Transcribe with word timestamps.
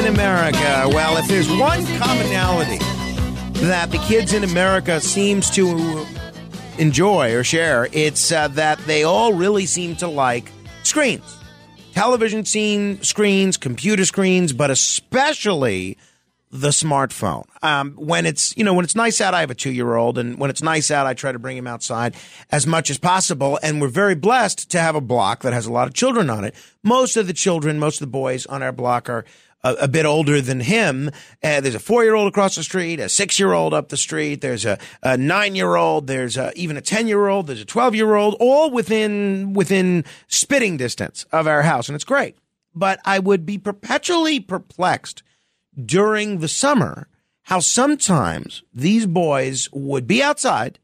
In 0.00 0.06
America. 0.06 0.88
Well, 0.94 1.18
if 1.18 1.28
there's 1.28 1.50
one 1.50 1.84
commonality 1.98 2.78
that 3.66 3.90
the 3.90 3.98
kids 3.98 4.32
in 4.32 4.44
America 4.44 4.98
seems 4.98 5.50
to 5.50 6.06
enjoy 6.78 7.34
or 7.34 7.44
share, 7.44 7.86
it's 7.92 8.32
uh, 8.32 8.48
that 8.48 8.78
they 8.86 9.02
all 9.02 9.34
really 9.34 9.66
seem 9.66 9.96
to 9.96 10.08
like 10.08 10.50
screens. 10.84 11.36
Television 11.92 12.46
scene, 12.46 13.02
screens, 13.02 13.58
computer 13.58 14.06
screens, 14.06 14.54
but 14.54 14.70
especially 14.70 15.98
the 16.50 16.68
smartphone. 16.68 17.44
Um, 17.62 17.92
when 17.92 18.24
it's 18.24 18.56
you 18.56 18.64
know 18.64 18.72
when 18.72 18.84
it's 18.84 18.96
nice 18.96 19.20
out, 19.20 19.34
I 19.34 19.40
have 19.40 19.50
a 19.50 19.54
two 19.54 19.70
year 19.70 19.96
old, 19.96 20.16
and 20.16 20.38
when 20.38 20.48
it's 20.48 20.62
nice 20.62 20.90
out, 20.90 21.06
I 21.06 21.12
try 21.12 21.30
to 21.30 21.38
bring 21.38 21.58
him 21.58 21.66
outside 21.66 22.14
as 22.50 22.66
much 22.66 22.90
as 22.90 22.96
possible. 22.96 23.58
And 23.62 23.82
we're 23.82 23.88
very 23.88 24.14
blessed 24.14 24.70
to 24.70 24.80
have 24.80 24.94
a 24.94 25.00
block 25.00 25.42
that 25.42 25.52
has 25.52 25.66
a 25.66 25.72
lot 25.72 25.88
of 25.88 25.94
children 25.94 26.30
on 26.30 26.44
it. 26.44 26.54
Most 26.82 27.18
of 27.18 27.26
the 27.26 27.34
children, 27.34 27.78
most 27.78 27.96
of 27.96 28.06
the 28.06 28.10
boys 28.10 28.46
on 28.46 28.62
our 28.62 28.72
block 28.72 29.10
are. 29.10 29.24
A, 29.62 29.74
a 29.82 29.88
bit 29.88 30.06
older 30.06 30.40
than 30.40 30.60
him. 30.60 31.10
Uh, 31.42 31.60
there's 31.60 31.74
a 31.74 31.80
four 31.80 32.02
year 32.02 32.14
old 32.14 32.28
across 32.28 32.56
the 32.56 32.62
street, 32.62 32.98
a 32.98 33.08
six 33.08 33.38
year 33.38 33.52
old 33.52 33.74
up 33.74 33.88
the 33.90 33.96
street. 33.96 34.40
There's 34.40 34.64
a, 34.64 34.78
a 35.02 35.16
nine 35.16 35.54
year 35.54 35.76
old. 35.76 36.06
There's 36.06 36.36
a, 36.36 36.52
even 36.56 36.76
a 36.76 36.80
10 36.80 37.06
year 37.06 37.28
old. 37.28 37.46
There's 37.46 37.60
a 37.60 37.66
12 37.66 37.94
year 37.94 38.14
old, 38.14 38.36
all 38.40 38.70
within, 38.70 39.52
within 39.52 40.04
spitting 40.28 40.76
distance 40.76 41.26
of 41.32 41.46
our 41.46 41.62
house. 41.62 41.88
And 41.88 41.94
it's 41.94 42.04
great. 42.04 42.36
But 42.74 43.00
I 43.04 43.18
would 43.18 43.44
be 43.44 43.58
perpetually 43.58 44.40
perplexed 44.40 45.22
during 45.84 46.38
the 46.38 46.48
summer 46.48 47.08
how 47.42 47.60
sometimes 47.60 48.62
these 48.72 49.06
boys 49.06 49.68
would 49.72 50.06
be 50.06 50.22
outside 50.22 50.78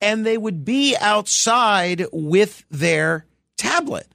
and 0.00 0.26
they 0.26 0.36
would 0.36 0.64
be 0.64 0.96
outside 1.00 2.06
with 2.12 2.64
their 2.70 3.26
tablet 3.56 4.06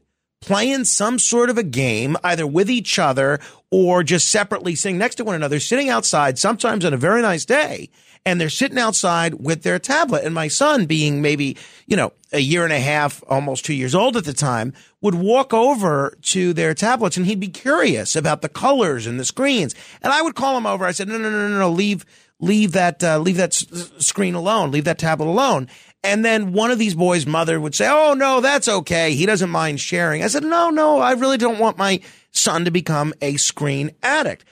playing 0.42 0.84
some 0.86 1.20
sort 1.20 1.50
of 1.50 1.58
a 1.58 1.64
game 1.64 2.18
either 2.24 2.46
with 2.46 2.70
each 2.70 3.00
other 3.00 3.40
or 3.70 4.04
just 4.04 4.28
separately 4.28 4.76
sitting 4.76 4.98
next 4.98 5.16
to 5.16 5.24
one 5.24 5.36
another 5.36 5.60
sitting 5.60 5.90
outside 5.90 6.38
sometimes 6.38 6.84
on 6.84 6.94
a 6.94 6.98
very 6.98 7.22
nice 7.22 7.46
day 7.46 7.90
and 8.26 8.40
they're 8.40 8.50
sitting 8.50 8.78
outside 8.78 9.36
with 9.36 9.64
their 9.64 9.80
tablet. 9.80 10.24
And 10.24 10.34
my 10.36 10.48
son 10.48 10.86
being 10.86 11.22
maybe 11.22 11.58
you 11.88 11.96
know 11.96 12.12
a 12.32 12.40
year 12.40 12.64
and 12.64 12.74
a 12.74 12.80
half 12.80 13.24
almost 13.28 13.66
2 13.66 13.74
years 13.74 13.96
old 13.96 14.18
at 14.18 14.26
the 14.26 14.34
time 14.34 14.74
would 15.02 15.16
walk 15.16 15.54
over 15.54 16.18
to 16.22 16.54
their 16.54 16.74
tablets 16.74 17.18
and 17.18 17.26
he'd 17.26 17.40
be 17.40 17.48
curious 17.48 18.16
about 18.16 18.42
the 18.42 18.50
colors 18.50 19.06
and 19.08 19.20
the 19.20 19.26
screens. 19.26 19.76
And 20.02 20.12
I 20.14 20.22
would 20.22 20.36
call 20.36 20.58
him 20.58 20.66
over. 20.66 20.86
I 20.86 20.92
said 20.92 21.08
no 21.08 21.18
no 21.18 21.30
no 21.30 21.48
no 21.48 21.60
no 21.60 21.70
leave 21.70 22.06
leave 22.40 22.72
that 22.72 23.04
uh, 23.04 23.20
leave 23.20 23.38
that 23.38 23.54
s- 23.54 23.92
screen 24.00 24.34
alone. 24.36 24.72
Leave 24.72 24.86
that 24.86 25.00
tablet 25.00 25.28
alone 25.28 25.68
and 26.04 26.26
then 26.26 26.54
one 26.54 26.72
of 26.72 26.80
these 26.80 26.96
boys' 26.96 27.26
mother 27.26 27.60
would 27.60 27.76
say, 27.76 27.88
Oh, 27.90 28.14
no, 28.14 28.42
that's 28.42 28.68
okay. 28.68 29.14
He 29.14 29.26
doesn't 29.26 29.50
mind 29.50 29.80
sharing. 29.80 30.24
I 30.24 30.28
said, 30.28 30.44
No, 30.44 30.70
no, 30.70 31.00
I 31.00 31.14
really 31.14 31.38
don't 31.38 31.60
want 31.60 31.78
my 31.78 32.02
son 32.32 32.66
to 32.66 32.72
become 32.72 33.14
a 33.22 33.38
screen 33.38 33.92
addict. 34.02 34.46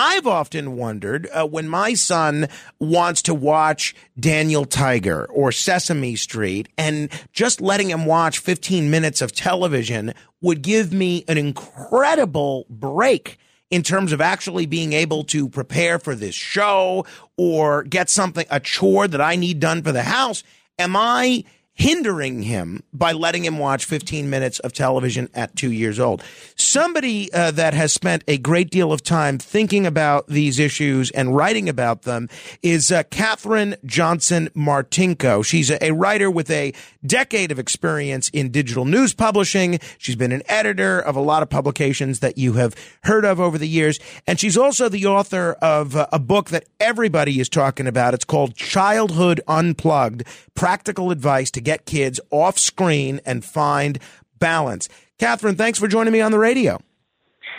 I've 0.00 0.28
often 0.28 0.76
wondered 0.76 1.28
uh, 1.32 1.44
when 1.46 1.68
my 1.68 1.94
son 1.94 2.46
wants 2.78 3.20
to 3.22 3.34
watch 3.34 3.96
Daniel 4.18 4.64
Tiger 4.64 5.24
or 5.26 5.50
Sesame 5.50 6.14
Street 6.14 6.68
and 6.78 7.10
just 7.32 7.60
letting 7.60 7.90
him 7.90 8.06
watch 8.06 8.38
15 8.38 8.90
minutes 8.90 9.20
of 9.20 9.32
television 9.32 10.14
would 10.40 10.62
give 10.62 10.92
me 10.92 11.24
an 11.26 11.36
incredible 11.36 12.64
break 12.70 13.38
in 13.70 13.82
terms 13.82 14.12
of 14.12 14.20
actually 14.20 14.66
being 14.66 14.92
able 14.92 15.24
to 15.24 15.48
prepare 15.48 15.98
for 15.98 16.14
this 16.14 16.34
show 16.34 17.04
or 17.36 17.82
get 17.82 18.08
something, 18.08 18.46
a 18.50 18.60
chore 18.60 19.08
that 19.08 19.20
I 19.20 19.36
need 19.36 19.58
done 19.60 19.82
for 19.82 19.90
the 19.90 20.04
house. 20.04 20.44
Am 20.78 20.94
I 20.96 21.44
hindering 21.78 22.42
him 22.42 22.82
by 22.92 23.12
letting 23.12 23.44
him 23.44 23.56
watch 23.56 23.84
15 23.84 24.28
minutes 24.28 24.58
of 24.58 24.72
television 24.72 25.28
at 25.32 25.54
two 25.54 25.70
years 25.70 26.00
old? 26.00 26.22
Somebody 26.56 27.32
uh, 27.32 27.52
that 27.52 27.72
has 27.72 27.92
spent 27.92 28.24
a 28.26 28.36
great 28.36 28.68
deal 28.68 28.92
of 28.92 29.02
time 29.02 29.38
thinking 29.38 29.86
about 29.86 30.26
these 30.26 30.58
issues 30.58 31.12
and 31.12 31.36
writing 31.36 31.68
about 31.68 32.02
them 32.02 32.28
is 32.62 32.90
uh, 32.90 33.04
Katherine 33.04 33.76
Johnson 33.84 34.48
Martinko. 34.56 35.44
She's 35.44 35.70
a, 35.70 35.82
a 35.84 35.92
writer 35.92 36.28
with 36.30 36.50
a 36.50 36.74
decade 37.06 37.52
of 37.52 37.60
experience 37.60 38.28
in 38.30 38.50
digital 38.50 38.84
news 38.84 39.14
publishing. 39.14 39.78
She's 39.98 40.16
been 40.16 40.32
an 40.32 40.42
editor 40.48 40.98
of 40.98 41.14
a 41.14 41.20
lot 41.20 41.44
of 41.44 41.48
publications 41.48 42.18
that 42.20 42.36
you 42.36 42.54
have 42.54 42.74
heard 43.04 43.24
of 43.24 43.38
over 43.38 43.56
the 43.56 43.68
years. 43.68 44.00
And 44.26 44.40
she's 44.40 44.56
also 44.56 44.88
the 44.88 45.06
author 45.06 45.56
of 45.62 45.94
uh, 45.94 46.08
a 46.12 46.18
book 46.18 46.50
that 46.50 46.64
everybody 46.80 47.38
is 47.38 47.48
talking 47.48 47.86
about. 47.86 48.14
It's 48.14 48.24
called 48.24 48.56
Childhood 48.56 49.40
Unplugged 49.46 50.24
Practical 50.56 51.12
Advice 51.12 51.52
to 51.52 51.60
Get 51.68 51.84
Kids 51.84 52.18
Off 52.30 52.58
Screen 52.58 53.20
and 53.26 53.44
Find 53.44 53.98
Balance. 54.38 54.88
Katherine, 55.18 55.54
thanks 55.54 55.78
for 55.78 55.86
joining 55.86 56.14
me 56.14 56.22
on 56.22 56.32
the 56.32 56.38
radio. 56.38 56.80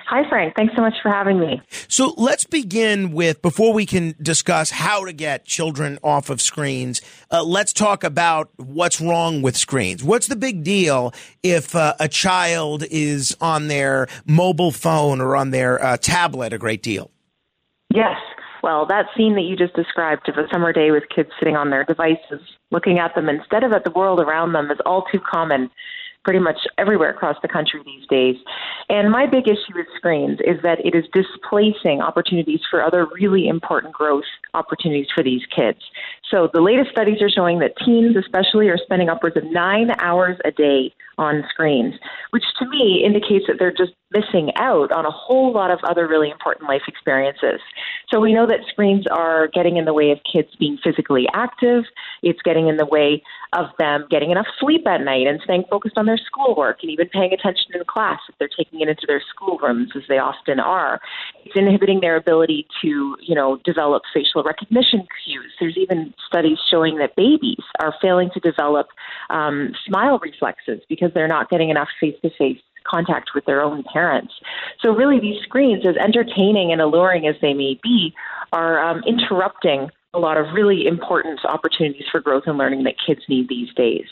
Hi, 0.07 0.27
Frank. 0.27 0.55
Thanks 0.55 0.73
so 0.75 0.81
much 0.81 0.95
for 1.03 1.11
having 1.11 1.39
me. 1.39 1.61
So 1.87 2.15
let's 2.17 2.43
begin 2.43 3.11
with, 3.11 3.43
before 3.43 3.71
we 3.71 3.85
can 3.85 4.15
discuss 4.19 4.71
how 4.71 5.05
to 5.05 5.13
get 5.13 5.45
children 5.45 5.99
off 6.01 6.31
of 6.31 6.41
screens, 6.41 7.03
uh, 7.29 7.43
let's 7.43 7.71
talk 7.71 8.03
about 8.03 8.49
what's 8.55 8.99
wrong 8.99 9.43
with 9.43 9.55
screens. 9.55 10.03
What's 10.03 10.25
the 10.25 10.35
big 10.35 10.63
deal 10.63 11.13
if 11.43 11.75
uh, 11.75 11.93
a 11.99 12.07
child 12.07 12.83
is 12.89 13.37
on 13.39 13.67
their 13.67 14.07
mobile 14.25 14.71
phone 14.71 15.21
or 15.21 15.35
on 15.35 15.51
their 15.51 15.79
uh, 15.83 15.97
tablet 15.97 16.51
a 16.51 16.57
great 16.57 16.81
deal? 16.81 17.11
Yes. 17.93 18.17
Well, 18.61 18.85
that 18.87 19.07
scene 19.15 19.35
that 19.35 19.41
you 19.41 19.55
just 19.55 19.73
described 19.73 20.27
of 20.29 20.37
a 20.37 20.47
summer 20.51 20.73
day 20.73 20.91
with 20.91 21.03
kids 21.13 21.29
sitting 21.39 21.55
on 21.55 21.69
their 21.69 21.85
devices, 21.85 22.41
looking 22.71 22.99
at 22.99 23.15
them 23.15 23.29
instead 23.29 23.63
of 23.63 23.71
at 23.71 23.83
the 23.83 23.91
world 23.91 24.19
around 24.19 24.53
them, 24.53 24.69
is 24.69 24.79
all 24.85 25.05
too 25.11 25.19
common 25.19 25.69
pretty 26.25 26.39
much 26.39 26.57
everywhere 26.77 27.09
across 27.09 27.37
the 27.41 27.47
country 27.47 27.81
these 27.85 28.05
days. 28.07 28.35
And 28.89 29.09
my 29.09 29.25
big 29.25 29.47
issue 29.47 29.73
with 29.75 29.87
screens 29.95 30.39
is 30.45 30.61
that 30.63 30.85
it 30.85 30.93
is 30.93 31.05
displacing 31.13 32.01
opportunities 32.01 32.59
for 32.69 32.83
other 32.83 33.07
really 33.19 33.47
important 33.47 33.93
growth 33.93 34.25
opportunities 34.53 35.07
for 35.15 35.23
these 35.23 35.41
kids. 35.55 35.79
So 36.29 36.49
the 36.53 36.61
latest 36.61 36.91
studies 36.91 37.21
are 37.21 37.29
showing 37.29 37.59
that 37.59 37.73
teens, 37.83 38.15
especially, 38.15 38.69
are 38.69 38.77
spending 38.77 39.09
upwards 39.09 39.35
of 39.35 39.43
nine 39.45 39.89
hours 39.99 40.37
a 40.45 40.51
day 40.51 40.93
on 41.17 41.43
screens, 41.49 41.95
which 42.29 42.43
to 42.59 42.69
me 42.69 43.03
indicates 43.05 43.45
that 43.47 43.57
they're 43.59 43.71
just 43.71 43.91
missing 44.11 44.51
out 44.55 44.91
on 44.91 45.05
a 45.05 45.11
whole 45.11 45.51
lot 45.53 45.69
of 45.69 45.79
other 45.83 46.07
really 46.07 46.29
important 46.29 46.67
life 46.67 46.81
experiences. 46.87 47.59
So 48.09 48.19
we 48.19 48.33
know 48.33 48.47
that 48.47 48.61
screens 48.69 49.05
are 49.11 49.47
getting 49.47 49.77
in 49.77 49.85
the 49.85 49.93
way 49.93 50.11
of 50.11 50.19
kids 50.31 50.49
being 50.57 50.77
physically 50.83 51.27
active. 51.33 51.83
It's 52.23 52.41
getting 52.43 52.69
in 52.69 52.77
the 52.77 52.85
way 52.85 53.21
of 53.53 53.65
them 53.77 54.05
getting 54.09 54.31
enough 54.31 54.47
sleep 54.59 54.87
at 54.87 55.01
night 55.01 55.27
and 55.27 55.39
staying 55.43 55.65
focused 55.69 55.97
on 55.97 56.05
their 56.05 56.17
schoolwork 56.17 56.79
and 56.81 56.91
even 56.91 57.09
paying 57.09 57.33
attention 57.33 57.71
in 57.73 57.83
class 57.85 58.19
if 58.29 58.35
they're 58.39 58.49
taking 58.55 58.81
it 58.81 58.87
into 58.87 59.05
their 59.05 59.21
schoolrooms 59.29 59.91
as 59.95 60.03
they 60.07 60.17
often 60.17 60.59
are. 60.59 60.99
It's 61.45 61.55
inhibiting 61.55 61.99
their 61.99 62.15
ability 62.15 62.67
to, 62.81 63.15
you 63.21 63.35
know, 63.35 63.59
develop 63.63 64.03
facial 64.13 64.43
recognition 64.43 65.07
cues. 65.23 65.51
There's 65.59 65.77
even 65.77 66.13
studies 66.25 66.57
showing 66.69 66.97
that 66.97 67.15
babies 67.15 67.63
are 67.79 67.93
failing 68.01 68.29
to 68.33 68.39
develop 68.39 68.87
um, 69.29 69.73
smile 69.85 70.19
reflexes 70.19 70.81
because 70.89 71.11
they're 71.13 71.27
not 71.27 71.49
getting 71.49 71.69
enough 71.69 71.89
face-to-face 71.99 72.59
contact 72.87 73.31
with 73.35 73.45
their 73.45 73.61
own 73.61 73.83
parents. 73.91 74.33
So, 74.81 74.91
really, 74.91 75.19
these 75.19 75.41
screens, 75.43 75.85
as 75.87 75.95
entertaining 75.97 76.71
and 76.71 76.81
alluring 76.81 77.27
as 77.27 77.35
they 77.41 77.53
may 77.53 77.79
be, 77.83 78.13
are 78.51 78.79
um, 78.79 79.03
interrupting 79.05 79.89
a 80.13 80.19
lot 80.19 80.37
of 80.37 80.53
really 80.53 80.87
important 80.87 81.39
opportunities 81.45 82.05
for 82.11 82.19
growth 82.19 82.43
and 82.47 82.57
learning 82.57 82.83
that 82.83 82.95
kids 83.05 83.21
need 83.29 83.47
these 83.47 83.73
days. 83.75 84.05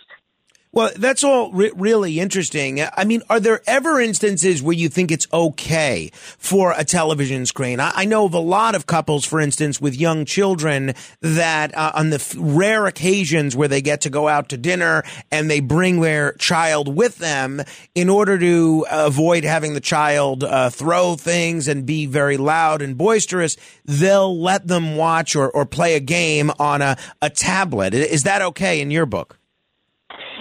Well, 0.74 0.92
that's 0.96 1.24
all 1.24 1.52
re- 1.54 1.72
really 1.76 2.20
interesting. 2.20 2.82
I 2.96 3.06
mean, 3.06 3.24
are 3.30 3.40
there 3.40 3.62
ever 3.66 4.00
instances 4.02 4.62
where 4.62 4.76
you 4.76 4.90
think 4.90 5.12
it's 5.12 5.28
okay 5.32 6.12
for 6.14 6.74
a 6.78 6.84
television 6.84 7.46
screen? 7.46 7.80
I, 7.80 7.92
I 7.96 8.06
know 8.06 8.26
of 8.26 8.34
a 8.34 8.40
lot 8.40 8.76
of 8.76 8.86
couples, 8.86 9.26
for 9.26 9.40
instance, 9.40 9.80
with 9.80 9.96
young 9.96 10.26
children 10.26 10.94
that 11.22 11.76
uh, 11.76 11.94
on 11.96 12.10
the 12.10 12.18
f- 12.18 12.36
rare 12.38 12.86
occasions 12.86 13.56
where 13.56 13.70
they 13.70 13.82
get 13.82 14.02
to 14.02 14.10
go 14.10 14.28
out 14.28 14.50
to 14.50 14.58
dinner 14.58 15.04
and 15.32 15.50
they 15.50 15.62
bring 15.62 16.02
their 16.02 16.34
child 16.34 16.94
with 16.94 17.18
them 17.18 17.62
in 17.96 18.10
order 18.10 18.38
to 18.38 18.86
avoid 18.92 19.46
having 19.46 19.74
the 19.74 19.82
child 19.82 20.44
uh, 20.44 20.70
throw 20.70 21.16
things 21.16 21.68
and 21.70 21.86
be 21.86 22.06
very 22.06 22.38
loud 22.38 22.82
and 22.82 22.98
boisterous, 22.98 23.56
they'll 23.86 24.40
let 24.40 24.68
them 24.68 24.98
watch 24.98 25.36
or, 25.36 25.50
or 25.50 25.66
play 25.66 25.96
a 25.96 26.02
game 26.02 26.52
on 26.60 26.82
a, 26.82 26.98
a 27.22 27.30
tablet. 27.30 27.94
Is 27.94 28.24
that 28.24 28.42
okay 28.42 28.82
in 28.82 28.92
your 28.92 29.06
book? 29.06 29.37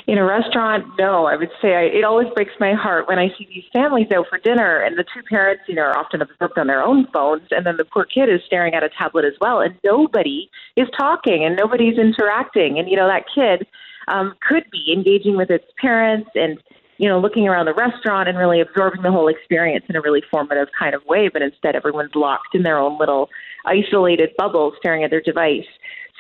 In 0.07 0.19
a 0.19 0.25
restaurant, 0.25 0.87
no, 0.99 1.27
I 1.27 1.35
would 1.35 1.51
say 1.61 1.75
I, 1.75 1.83
it 1.83 2.05
always 2.05 2.29
breaks 2.35 2.53
my 2.61 2.75
heart 2.75 3.09
when 3.09 3.19
I 3.19 3.29
see 3.37 3.47
these 3.53 3.65
families 3.73 4.07
out 4.15 4.27
for 4.31 4.39
dinner 4.39 4.79
and 4.79 4.97
the 4.97 5.03
two 5.03 5.23
parents, 5.29 5.65
you 5.67 5.75
know, 5.75 5.83
are 5.83 5.99
often 5.99 6.23
absorbed 6.23 6.57
on 6.59 6.69
their 6.69 6.83
own 6.83 7.09
phones, 7.13 7.49
and 7.51 7.67
then 7.67 7.77
the 7.77 7.85
poor 7.85 8.05
kid 8.05 8.29
is 8.29 8.41
staring 8.47 8.75
at 8.75 8.85
a 8.85 8.89
tablet 8.89 9.25
as 9.25 9.35
well, 9.41 9.61
and 9.61 9.75
nobody 9.83 10.49
is 10.77 10.87
talking 10.97 11.45
and 11.45 11.57
nobody's 11.57 11.99
interacting, 11.99 12.79
and 12.79 12.89
you 12.89 12.97
know 12.97 13.09
that 13.09 13.25
kid 13.35 13.67
um, 14.07 14.35
could 14.47 14.65
be 14.71 14.93
engaging 14.93 15.37
with 15.37 15.51
its 15.51 15.65
parents 15.81 16.31
and 16.37 16.63
you 16.99 17.09
know 17.09 17.19
looking 17.19 17.49
around 17.49 17.67
the 17.67 17.75
restaurant 17.75 18.29
and 18.29 18.39
really 18.39 18.61
absorbing 18.61 19.03
the 19.03 19.11
whole 19.11 19.27
experience 19.27 19.85
in 19.89 19.97
a 19.97 20.01
really 20.01 20.23
formative 20.31 20.69
kind 20.79 20.95
of 20.95 21.05
way, 21.07 21.29
but 21.29 21.43
instead 21.43 21.75
everyone's 21.75 22.15
locked 22.15 22.55
in 22.55 22.63
their 22.63 22.79
own 22.79 22.97
little 22.97 23.29
isolated 23.65 24.31
bubble, 24.39 24.73
staring 24.79 25.03
at 25.03 25.11
their 25.11 25.21
device. 25.21 25.67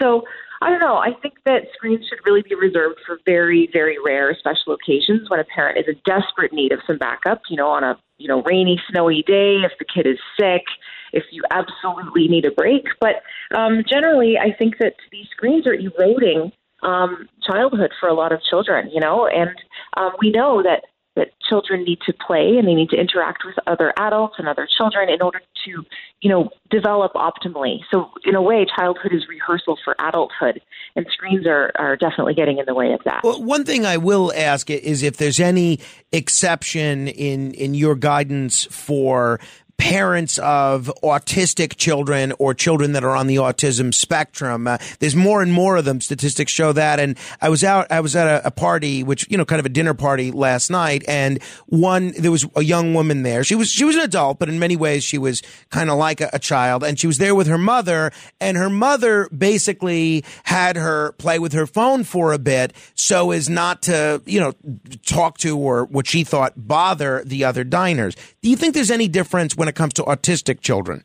So 0.03 0.25
I 0.63 0.71
don't 0.71 0.81
know. 0.81 0.97
I 0.97 1.13
think 1.21 1.35
that 1.45 1.63
screens 1.75 2.07
should 2.09 2.21
really 2.25 2.43
be 2.43 2.55
reserved 2.55 3.01
for 3.07 3.19
very, 3.27 3.69
very 3.73 3.97
rare 4.05 4.35
special 4.39 4.73
occasions 4.73 5.29
when 5.29 5.41
a 5.41 5.45
parent 5.45 5.79
is 5.79 5.85
in 5.87 6.01
desperate 6.05 6.53
need 6.53 6.73
of 6.73 6.81
some 6.87 6.99
backup, 6.99 7.43
you 7.51 7.57
know, 7.57 7.69
on 7.69 7.85
a, 7.85 7.99
you 8.19 8.29
know, 8.29 8.43
rainy, 8.43 8.81
snowy 8.91 9.23
day, 9.27 9.63
if 9.65 9.73
the 9.79 9.85
kid 9.85 10.07
is 10.07 10.19
sick, 10.39 10.63
if 11.13 11.25
you 11.31 11.43
absolutely 11.51 12.29
need 12.29 12.45
a 12.45 12.51
break. 12.51 12.87
But 13.01 13.17
um, 13.57 13.83
generally, 13.89 14.39
I 14.39 14.57
think 14.57 14.79
that 14.79 14.95
these 15.13 15.27
screens 15.31 15.67
are 15.67 15.75
eroding 15.75 16.53
um, 16.83 17.29
childhood 17.43 17.93
for 17.99 18.09
a 18.09 18.15
lot 18.15 18.33
of 18.33 18.43
children, 18.43 18.91
you 18.93 19.01
know, 19.01 19.27
and 19.27 19.51
um, 19.97 20.13
we 20.21 20.31
know 20.31 20.63
that 20.63 20.85
that 21.17 21.29
children 21.49 21.83
need 21.83 21.99
to 22.07 22.13
play 22.13 22.57
and 22.59 22.69
they 22.69 22.75
need 22.75 22.91
to 22.91 22.97
interact 22.97 23.43
with 23.45 23.57
other 23.67 23.93
adults 23.99 24.37
and 24.39 24.47
other 24.47 24.69
children 24.77 25.09
in 25.09 25.21
order 25.23 25.41
to, 25.65 25.85
you 26.21 26.31
know, 26.31 26.51
develop 26.71 27.13
optimally. 27.15 27.79
So 27.91 28.11
in 28.25 28.35
a 28.35 28.43
way, 28.43 28.67
childhood 28.79 29.13
is 29.13 29.27
rehearsal 29.29 29.79
for 29.83 29.97
adulthood, 29.99 30.61
and 30.95 31.07
screens 31.11 31.47
are, 31.47 31.73
are 31.77 31.97
definitely 31.97 32.35
getting 32.35 32.59
in 32.59 32.67
the 32.67 32.75
way 32.75 32.93
of 32.93 33.01
that. 33.05 33.23
Well, 33.25 33.43
one 33.43 33.65
thing 33.65 33.85
I 33.87 33.97
will 33.97 34.33
ask 34.37 34.71
is 34.71 35.03
if 35.03 35.17
there's 35.17 35.41
any 35.41 35.81
exception 36.13 37.09
in 37.09 37.53
in 37.53 37.75
your 37.75 37.95
guidance 37.95 38.65
for 38.65 39.41
parents 39.79 40.39
of 40.39 40.91
autistic 41.03 41.77
children 41.77 42.33
or 42.39 42.55
children 42.55 42.93
that 42.93 43.05
are 43.05 43.15
on 43.15 43.27
the 43.27 43.37
autism 43.37 43.93
spectrum. 43.93 44.67
Uh, 44.67 44.79
there's 45.01 45.15
more 45.15 45.43
and 45.43 45.53
more 45.53 45.77
of 45.77 45.85
them. 45.85 46.01
Statistics 46.01 46.51
show 46.51 46.73
that. 46.73 46.99
And 46.99 47.19
I 47.41 47.49
was 47.49 47.63
out, 47.63 47.87
I 47.91 48.01
was 48.01 48.17
at 48.17 48.27
a, 48.27 48.47
a, 48.47 48.51
party, 48.51 49.03
which, 49.03 49.27
you 49.31 49.37
know, 49.37 49.45
kind 49.45 49.61
of 49.61 49.67
a 49.67 49.71
dinner 49.71 49.95
party 49.95 50.33
last 50.33 50.71
night. 50.71 51.05
And 51.07 51.43
one, 51.67 52.13
there 52.19 52.31
was 52.31 52.47
a 52.57 52.65
young 52.65 52.95
woman 52.95 53.23
there. 53.23 53.45
She 53.45 53.55
was, 53.55 53.71
she 53.71 53.85
was 53.85 53.97
an 53.97 54.03
adult, 54.03 54.39
but 54.39 54.49
in 54.49 54.59
many 54.59 54.77
ways 54.77 55.05
she 55.05 55.19
was 55.19 55.43
kind 55.71 55.91
of 55.91 55.99
like 55.99 56.21
a, 56.21 56.31
a 56.33 56.39
child. 56.39 56.83
And 56.83 56.99
she 56.99 57.07
was 57.07 57.19
there 57.19 57.35
with 57.35 57.47
her 57.47 57.59
mother 57.59 58.13
and 58.41 58.57
her 58.57 58.71
mother 58.71 59.29
basically 59.29 60.25
had 60.45 60.77
her 60.77 61.13
play 61.13 61.39
with 61.39 61.53
her 61.53 61.67
phone 61.67 62.05
for 62.05 62.33
a 62.33 62.39
bit 62.39 62.73
so 62.95 63.31
as 63.31 63.49
not 63.49 63.83
to, 63.83 64.23
you 64.25 64.41
know, 64.41 64.53
talk 65.05 65.39
to 65.39 65.59
or 65.59 65.85
what 65.85 66.07
she 66.07 66.25
thought 66.25 66.55
bother 66.57 67.23
the 67.25 67.45
other 67.45 67.63
diners. 67.63 68.17
Do 68.43 68.51
you 68.51 68.57
think 68.57 68.75
there's 68.75 68.91
any 68.91 69.09
difference 69.09 69.57
when 69.57 69.66
when 69.67 69.71
it 69.71 69.75
comes 69.75 69.95
to 69.95 70.05
autistic 70.05 70.61
children? 70.61 71.03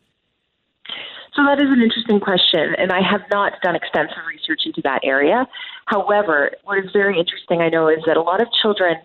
So 1.33 1.43
that 1.45 1.59
is 1.59 1.69
an 1.69 1.81
interesting 1.81 2.19
question, 2.19 2.75
and 2.77 2.91
I 2.91 3.01
have 3.01 3.21
not 3.31 3.53
done 3.63 3.75
extensive 3.75 4.21
research 4.27 4.61
into 4.65 4.81
that 4.83 4.99
area. 5.03 5.47
However, 5.85 6.51
what 6.65 6.77
is 6.77 6.91
very 6.93 7.17
interesting, 7.17 7.61
I 7.61 7.69
know, 7.69 7.87
is 7.87 7.99
that 8.05 8.17
a 8.17 8.21
lot 8.21 8.41
of 8.41 8.49
children 8.61 8.97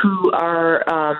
who 0.00 0.30
are, 0.32 0.88
um, 0.88 1.18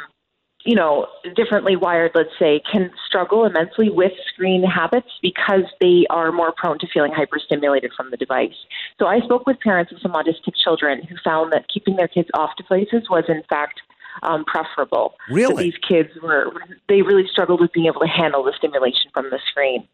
you 0.64 0.76
know, 0.76 1.08
differently 1.34 1.76
wired, 1.76 2.12
let's 2.14 2.30
say, 2.38 2.62
can 2.70 2.90
struggle 3.06 3.44
immensely 3.44 3.90
with 3.90 4.12
screen 4.32 4.62
habits 4.62 5.08
because 5.20 5.64
they 5.80 6.06
are 6.08 6.32
more 6.32 6.52
prone 6.56 6.78
to 6.78 6.86
feeling 6.94 7.12
hyperstimulated 7.12 7.90
from 7.94 8.10
the 8.10 8.16
device. 8.16 8.54
So 9.00 9.06
I 9.06 9.18
spoke 9.20 9.46
with 9.46 9.58
parents 9.58 9.92
of 9.92 9.98
some 10.00 10.12
autistic 10.12 10.54
children 10.64 11.02
who 11.02 11.16
found 11.22 11.52
that 11.52 11.66
keeping 11.68 11.96
their 11.96 12.08
kids 12.08 12.28
off 12.34 12.50
devices 12.56 13.10
was, 13.10 13.24
in 13.28 13.42
fact, 13.50 13.82
um, 14.22 14.44
preferable. 14.44 15.14
Really? 15.30 15.54
That 15.54 15.62
these 15.62 15.80
kids 15.86 16.10
were, 16.22 16.52
they 16.88 17.02
really 17.02 17.26
struggled 17.30 17.60
with 17.60 17.72
being 17.72 17.86
able 17.86 18.00
to 18.00 18.06
handle 18.06 18.42
the 18.42 18.52
stimulation 18.56 19.10
from 19.12 19.30
the 19.30 19.38
screen. 19.48 19.86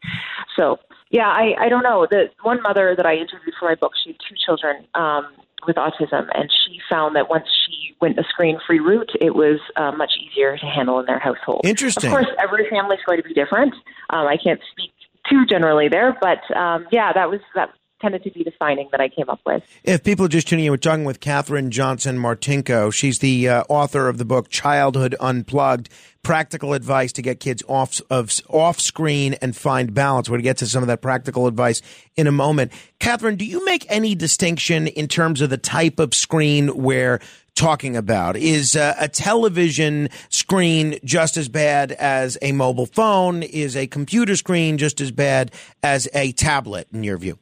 So, 0.56 0.78
yeah, 1.10 1.28
I, 1.28 1.54
I 1.58 1.68
don't 1.68 1.82
know. 1.82 2.06
The 2.10 2.30
one 2.42 2.60
mother 2.62 2.94
that 2.96 3.06
I 3.06 3.14
interviewed 3.14 3.54
for 3.58 3.68
my 3.68 3.74
book, 3.74 3.92
she 4.02 4.10
had 4.10 4.16
two 4.28 4.34
children 4.44 4.84
um, 4.94 5.26
with 5.66 5.76
autism, 5.76 6.28
and 6.34 6.50
she 6.50 6.78
found 6.90 7.16
that 7.16 7.30
once 7.30 7.46
she 7.66 7.94
went 8.00 8.18
a 8.18 8.24
screen 8.24 8.58
free 8.66 8.78
route, 8.78 9.10
it 9.20 9.34
was 9.34 9.60
uh, 9.76 9.92
much 9.92 10.12
easier 10.20 10.56
to 10.56 10.66
handle 10.66 11.00
in 11.00 11.06
their 11.06 11.18
household. 11.18 11.62
Interesting. 11.64 12.10
Of 12.10 12.12
course, 12.12 12.28
every 12.42 12.68
family 12.68 12.96
is 12.96 13.02
going 13.06 13.20
to 13.22 13.26
be 13.26 13.34
different. 13.34 13.74
Um, 14.10 14.26
I 14.26 14.36
can't 14.42 14.60
speak 14.72 14.92
too 15.28 15.44
generally 15.46 15.88
there, 15.88 16.16
but 16.20 16.38
um, 16.56 16.86
yeah, 16.90 17.12
that 17.12 17.30
was 17.30 17.40
that 17.54 17.70
tended 18.00 18.22
to 18.24 18.30
be 18.30 18.44
the 18.44 18.52
finding 18.58 18.88
that 18.92 19.00
I 19.00 19.08
came 19.08 19.28
up 19.28 19.40
with. 19.44 19.62
If 19.84 20.04
people 20.04 20.24
are 20.26 20.28
just 20.28 20.48
tuning 20.48 20.66
in, 20.66 20.70
we're 20.70 20.76
talking 20.76 21.04
with 21.04 21.20
Katherine 21.20 21.70
Johnson 21.70 22.18
Martinko. 22.18 22.92
She's 22.92 23.18
the 23.18 23.48
uh, 23.48 23.64
author 23.68 24.08
of 24.08 24.18
the 24.18 24.24
book 24.24 24.48
Childhood 24.48 25.14
Unplugged: 25.20 25.88
Practical 26.22 26.74
Advice 26.74 27.12
to 27.12 27.22
Get 27.22 27.40
Kids 27.40 27.62
Off 27.68 28.00
of 28.10 28.32
Off 28.48 28.80
Screen 28.80 29.34
and 29.34 29.56
Find 29.56 29.94
Balance. 29.94 30.28
We're 30.28 30.34
going 30.34 30.42
to 30.42 30.48
get 30.48 30.58
to 30.58 30.66
some 30.66 30.82
of 30.82 30.86
that 30.88 31.02
practical 31.02 31.46
advice 31.46 31.82
in 32.16 32.26
a 32.26 32.32
moment. 32.32 32.72
Kathryn, 33.00 33.36
do 33.36 33.44
you 33.44 33.64
make 33.64 33.86
any 33.88 34.14
distinction 34.14 34.86
in 34.86 35.08
terms 35.08 35.40
of 35.40 35.50
the 35.50 35.58
type 35.58 35.98
of 35.98 36.14
screen 36.14 36.76
we're 36.76 37.20
talking 37.54 37.96
about? 37.96 38.36
Is 38.36 38.76
uh, 38.76 38.94
a 38.98 39.08
television 39.08 40.08
screen 40.28 40.98
just 41.04 41.36
as 41.36 41.48
bad 41.48 41.92
as 41.92 42.38
a 42.40 42.52
mobile 42.52 42.86
phone? 42.86 43.42
Is 43.42 43.76
a 43.76 43.86
computer 43.88 44.36
screen 44.36 44.78
just 44.78 45.00
as 45.00 45.10
bad 45.10 45.52
as 45.82 46.08
a 46.14 46.32
tablet, 46.32 46.86
in 46.92 47.02
your 47.02 47.18
view? 47.18 47.38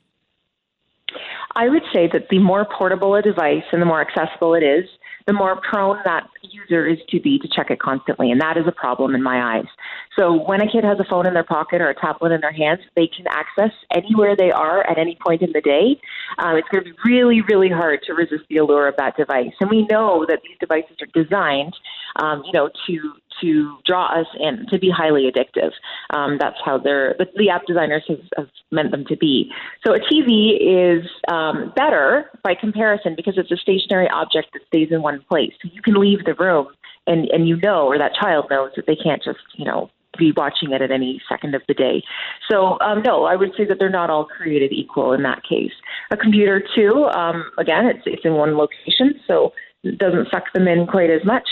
I 1.56 1.70
would 1.70 1.82
say 1.92 2.06
that 2.12 2.28
the 2.28 2.38
more 2.38 2.66
portable 2.66 3.14
a 3.14 3.22
device 3.22 3.64
and 3.72 3.80
the 3.80 3.86
more 3.86 4.02
accessible 4.02 4.54
it 4.54 4.62
is, 4.62 4.84
the 5.26 5.32
more 5.32 5.58
prone 5.68 5.98
that 6.04 6.28
user 6.42 6.86
is 6.86 6.98
to 7.08 7.18
be 7.18 7.38
to 7.38 7.48
check 7.48 7.70
it 7.70 7.80
constantly. 7.80 8.30
And 8.30 8.40
that 8.42 8.58
is 8.58 8.64
a 8.68 8.72
problem 8.72 9.14
in 9.14 9.22
my 9.22 9.56
eyes. 9.56 9.66
So 10.16 10.34
when 10.34 10.60
a 10.60 10.70
kid 10.70 10.84
has 10.84 11.00
a 11.00 11.04
phone 11.08 11.26
in 11.26 11.34
their 11.34 11.44
pocket 11.44 11.80
or 11.80 11.88
a 11.88 11.94
tablet 11.94 12.32
in 12.32 12.42
their 12.42 12.52
hands, 12.52 12.80
they 12.94 13.08
can 13.08 13.26
access 13.28 13.72
anywhere 13.90 14.36
they 14.36 14.52
are 14.52 14.86
at 14.86 14.98
any 14.98 15.18
point 15.26 15.42
in 15.42 15.50
the 15.52 15.62
day. 15.62 15.98
Um, 16.38 16.56
it's 16.56 16.68
going 16.68 16.84
to 16.84 16.90
be 16.90 16.96
really, 17.04 17.40
really 17.40 17.70
hard 17.70 18.00
to 18.06 18.12
resist 18.12 18.44
the 18.48 18.58
allure 18.58 18.86
of 18.86 18.94
that 18.98 19.16
device. 19.16 19.52
And 19.60 19.70
we 19.70 19.86
know 19.90 20.26
that 20.28 20.40
these 20.44 20.58
devices 20.60 20.96
are 21.00 21.24
designed, 21.24 21.74
um, 22.22 22.42
you 22.44 22.52
know, 22.52 22.68
to 22.86 23.12
to 23.40 23.76
draw 23.84 24.06
us 24.20 24.26
in, 24.38 24.66
to 24.70 24.78
be 24.78 24.90
highly 24.90 25.30
addictive. 25.30 25.72
Um, 26.14 26.38
that's 26.40 26.56
how 26.64 26.78
they're, 26.78 27.14
the, 27.18 27.26
the 27.36 27.50
app 27.50 27.66
designers 27.66 28.04
have, 28.08 28.20
have, 28.36 28.48
meant 28.70 28.90
them 28.90 29.04
to 29.06 29.16
be. 29.16 29.50
So 29.86 29.94
a 29.94 30.00
TV 30.00 30.56
is 30.60 31.06
um, 31.28 31.72
better 31.76 32.30
by 32.42 32.54
comparison 32.54 33.14
because 33.16 33.34
it's 33.36 33.50
a 33.50 33.56
stationary 33.56 34.08
object 34.08 34.48
that 34.52 34.62
stays 34.66 34.88
in 34.90 35.02
one 35.02 35.24
place. 35.28 35.52
So 35.62 35.68
you 35.72 35.82
can 35.82 35.94
leave 35.94 36.24
the 36.24 36.34
room 36.34 36.68
and, 37.06 37.28
and 37.30 37.48
you 37.48 37.56
know, 37.56 37.86
or 37.86 37.98
that 37.98 38.14
child 38.14 38.46
knows 38.50 38.72
that 38.76 38.86
they 38.86 38.96
can't 38.96 39.22
just, 39.22 39.38
you 39.54 39.64
know, 39.64 39.90
be 40.18 40.32
watching 40.36 40.72
it 40.72 40.82
at 40.82 40.90
any 40.90 41.20
second 41.28 41.54
of 41.54 41.62
the 41.68 41.74
day. 41.74 42.02
So, 42.50 42.78
um, 42.80 43.02
no, 43.02 43.24
I 43.24 43.36
would 43.36 43.52
say 43.56 43.64
that 43.66 43.78
they're 43.78 43.90
not 43.90 44.10
all 44.10 44.24
created 44.24 44.72
equal 44.72 45.12
in 45.12 45.22
that 45.22 45.42
case. 45.48 45.72
A 46.10 46.16
computer, 46.16 46.62
too, 46.74 47.04
um, 47.14 47.50
again, 47.58 47.86
it's, 47.86 48.02
it's 48.06 48.24
in 48.24 48.34
one 48.34 48.56
location, 48.56 49.20
so 49.26 49.52
it 49.84 49.98
doesn't 49.98 50.28
suck 50.30 50.44
them 50.54 50.66
in 50.68 50.86
quite 50.86 51.10
as 51.10 51.24
much. 51.24 51.48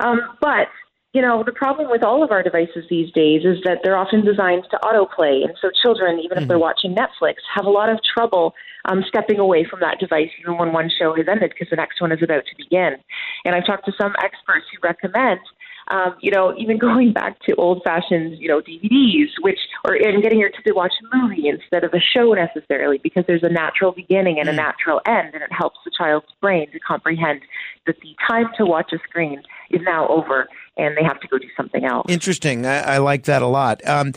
Um, 0.00 0.20
but 0.40 0.68
you 1.12 1.20
know, 1.20 1.42
the 1.44 1.52
problem 1.52 1.90
with 1.90 2.02
all 2.02 2.24
of 2.24 2.30
our 2.30 2.42
devices 2.42 2.84
these 2.88 3.12
days 3.12 3.42
is 3.44 3.58
that 3.64 3.80
they're 3.84 3.98
often 3.98 4.24
designed 4.24 4.64
to 4.70 4.78
autoplay. 4.82 5.44
And 5.44 5.52
so 5.60 5.68
children, 5.82 6.18
even 6.18 6.30
mm-hmm. 6.30 6.42
if 6.42 6.48
they're 6.48 6.56
mm-hmm. 6.56 6.62
watching 6.62 6.94
Netflix, 6.94 7.36
have 7.54 7.66
a 7.66 7.70
lot 7.70 7.90
of 7.90 7.98
trouble 8.02 8.54
um, 8.86 9.04
stepping 9.06 9.38
away 9.38 9.64
from 9.68 9.80
that 9.80 10.00
device 10.00 10.30
even 10.40 10.56
when 10.56 10.72
one 10.72 10.90
show 10.90 11.14
has 11.14 11.26
ended 11.28 11.52
because 11.52 11.68
the 11.70 11.76
next 11.76 12.00
one 12.00 12.12
is 12.12 12.22
about 12.22 12.44
to 12.46 12.56
begin. 12.56 12.96
And 13.44 13.54
I've 13.54 13.66
talked 13.66 13.84
to 13.86 13.92
some 14.00 14.14
experts 14.24 14.66
who 14.72 14.78
recommend 14.82 15.40
um, 15.88 16.16
you 16.20 16.30
know, 16.30 16.54
even 16.58 16.78
going 16.88 17.12
back 17.12 17.40
to 17.42 17.54
old 17.56 17.82
fashioned, 17.84 18.38
you 18.38 18.48
know, 18.48 18.60
DVDs, 18.60 19.28
which, 19.40 19.58
or 19.84 19.94
and 19.94 20.22
getting 20.22 20.38
your 20.38 20.50
kid 20.50 20.62
to 20.66 20.72
watch 20.72 20.92
a 21.00 21.16
movie 21.16 21.48
instead 21.48 21.84
of 21.84 21.92
a 21.94 22.00
show 22.00 22.32
necessarily, 22.32 22.98
because 23.02 23.24
there's 23.26 23.42
a 23.42 23.48
natural 23.48 23.92
beginning 23.92 24.38
and 24.38 24.48
a 24.48 24.52
mm. 24.52 24.56
natural 24.56 25.00
end, 25.06 25.34
and 25.34 25.42
it 25.42 25.52
helps 25.52 25.78
the 25.84 25.90
child's 25.96 26.26
brain 26.40 26.70
to 26.72 26.78
comprehend 26.80 27.40
that 27.86 27.96
the 28.00 28.14
time 28.28 28.46
to 28.56 28.64
watch 28.64 28.92
a 28.92 28.98
screen 29.08 29.42
is 29.70 29.80
now 29.82 30.06
over 30.08 30.48
and 30.76 30.96
they 30.96 31.02
have 31.02 31.20
to 31.20 31.28
go 31.28 31.38
do 31.38 31.48
something 31.56 31.84
else. 31.84 32.06
Interesting. 32.08 32.64
I, 32.64 32.94
I 32.94 32.98
like 32.98 33.24
that 33.24 33.42
a 33.42 33.46
lot. 33.46 33.86
Um, 33.86 34.12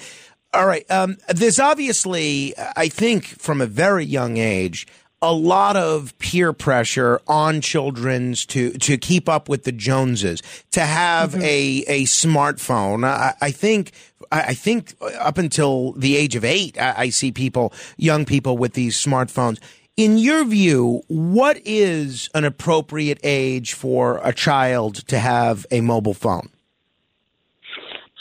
all 0.54 0.66
right. 0.66 0.90
Um, 0.90 1.18
there's 1.30 1.60
obviously, 1.60 2.54
I 2.76 2.88
think, 2.88 3.26
from 3.26 3.60
a 3.60 3.66
very 3.66 4.06
young 4.06 4.38
age, 4.38 4.88
a 5.30 5.34
lot 5.34 5.76
of 5.76 6.18
peer 6.20 6.54
pressure 6.54 7.20
on 7.28 7.62
children's 7.62 8.46
to 8.48 8.72
to 8.72 8.98
keep 8.98 9.28
up 9.28 9.50
with 9.50 9.64
the 9.64 9.72
Joneses, 9.72 10.42
to 10.72 10.82
have 10.82 11.32
Mm-hmm. 11.32 11.42
a 11.42 11.84
a 11.88 12.04
smartphone. 12.04 13.06
I, 13.06 13.34
I 13.42 13.52
think 13.52 13.92
I 14.32 14.42
I 14.42 14.54
think 14.54 14.96
up 15.20 15.38
until 15.38 15.94
the 15.94 16.16
age 16.18 16.36
of 16.36 16.44
eight, 16.46 16.80
I, 16.80 16.94
I 16.98 17.10
see 17.10 17.32
people, 17.32 17.74
young 17.98 18.26
people, 18.26 18.58
with 18.58 18.74
these 18.74 18.96
smartphones. 18.98 19.60
In 19.98 20.18
your 20.18 20.44
view, 20.44 21.04
what 21.08 21.58
is 21.64 22.30
an 22.34 22.44
appropriate 22.44 23.20
age 23.24 23.74
for 23.74 24.20
a 24.24 24.34
child 24.34 25.08
to 25.08 25.20
have 25.20 25.66
a 25.72 25.80
mobile 25.82 26.14
phone? 26.14 26.50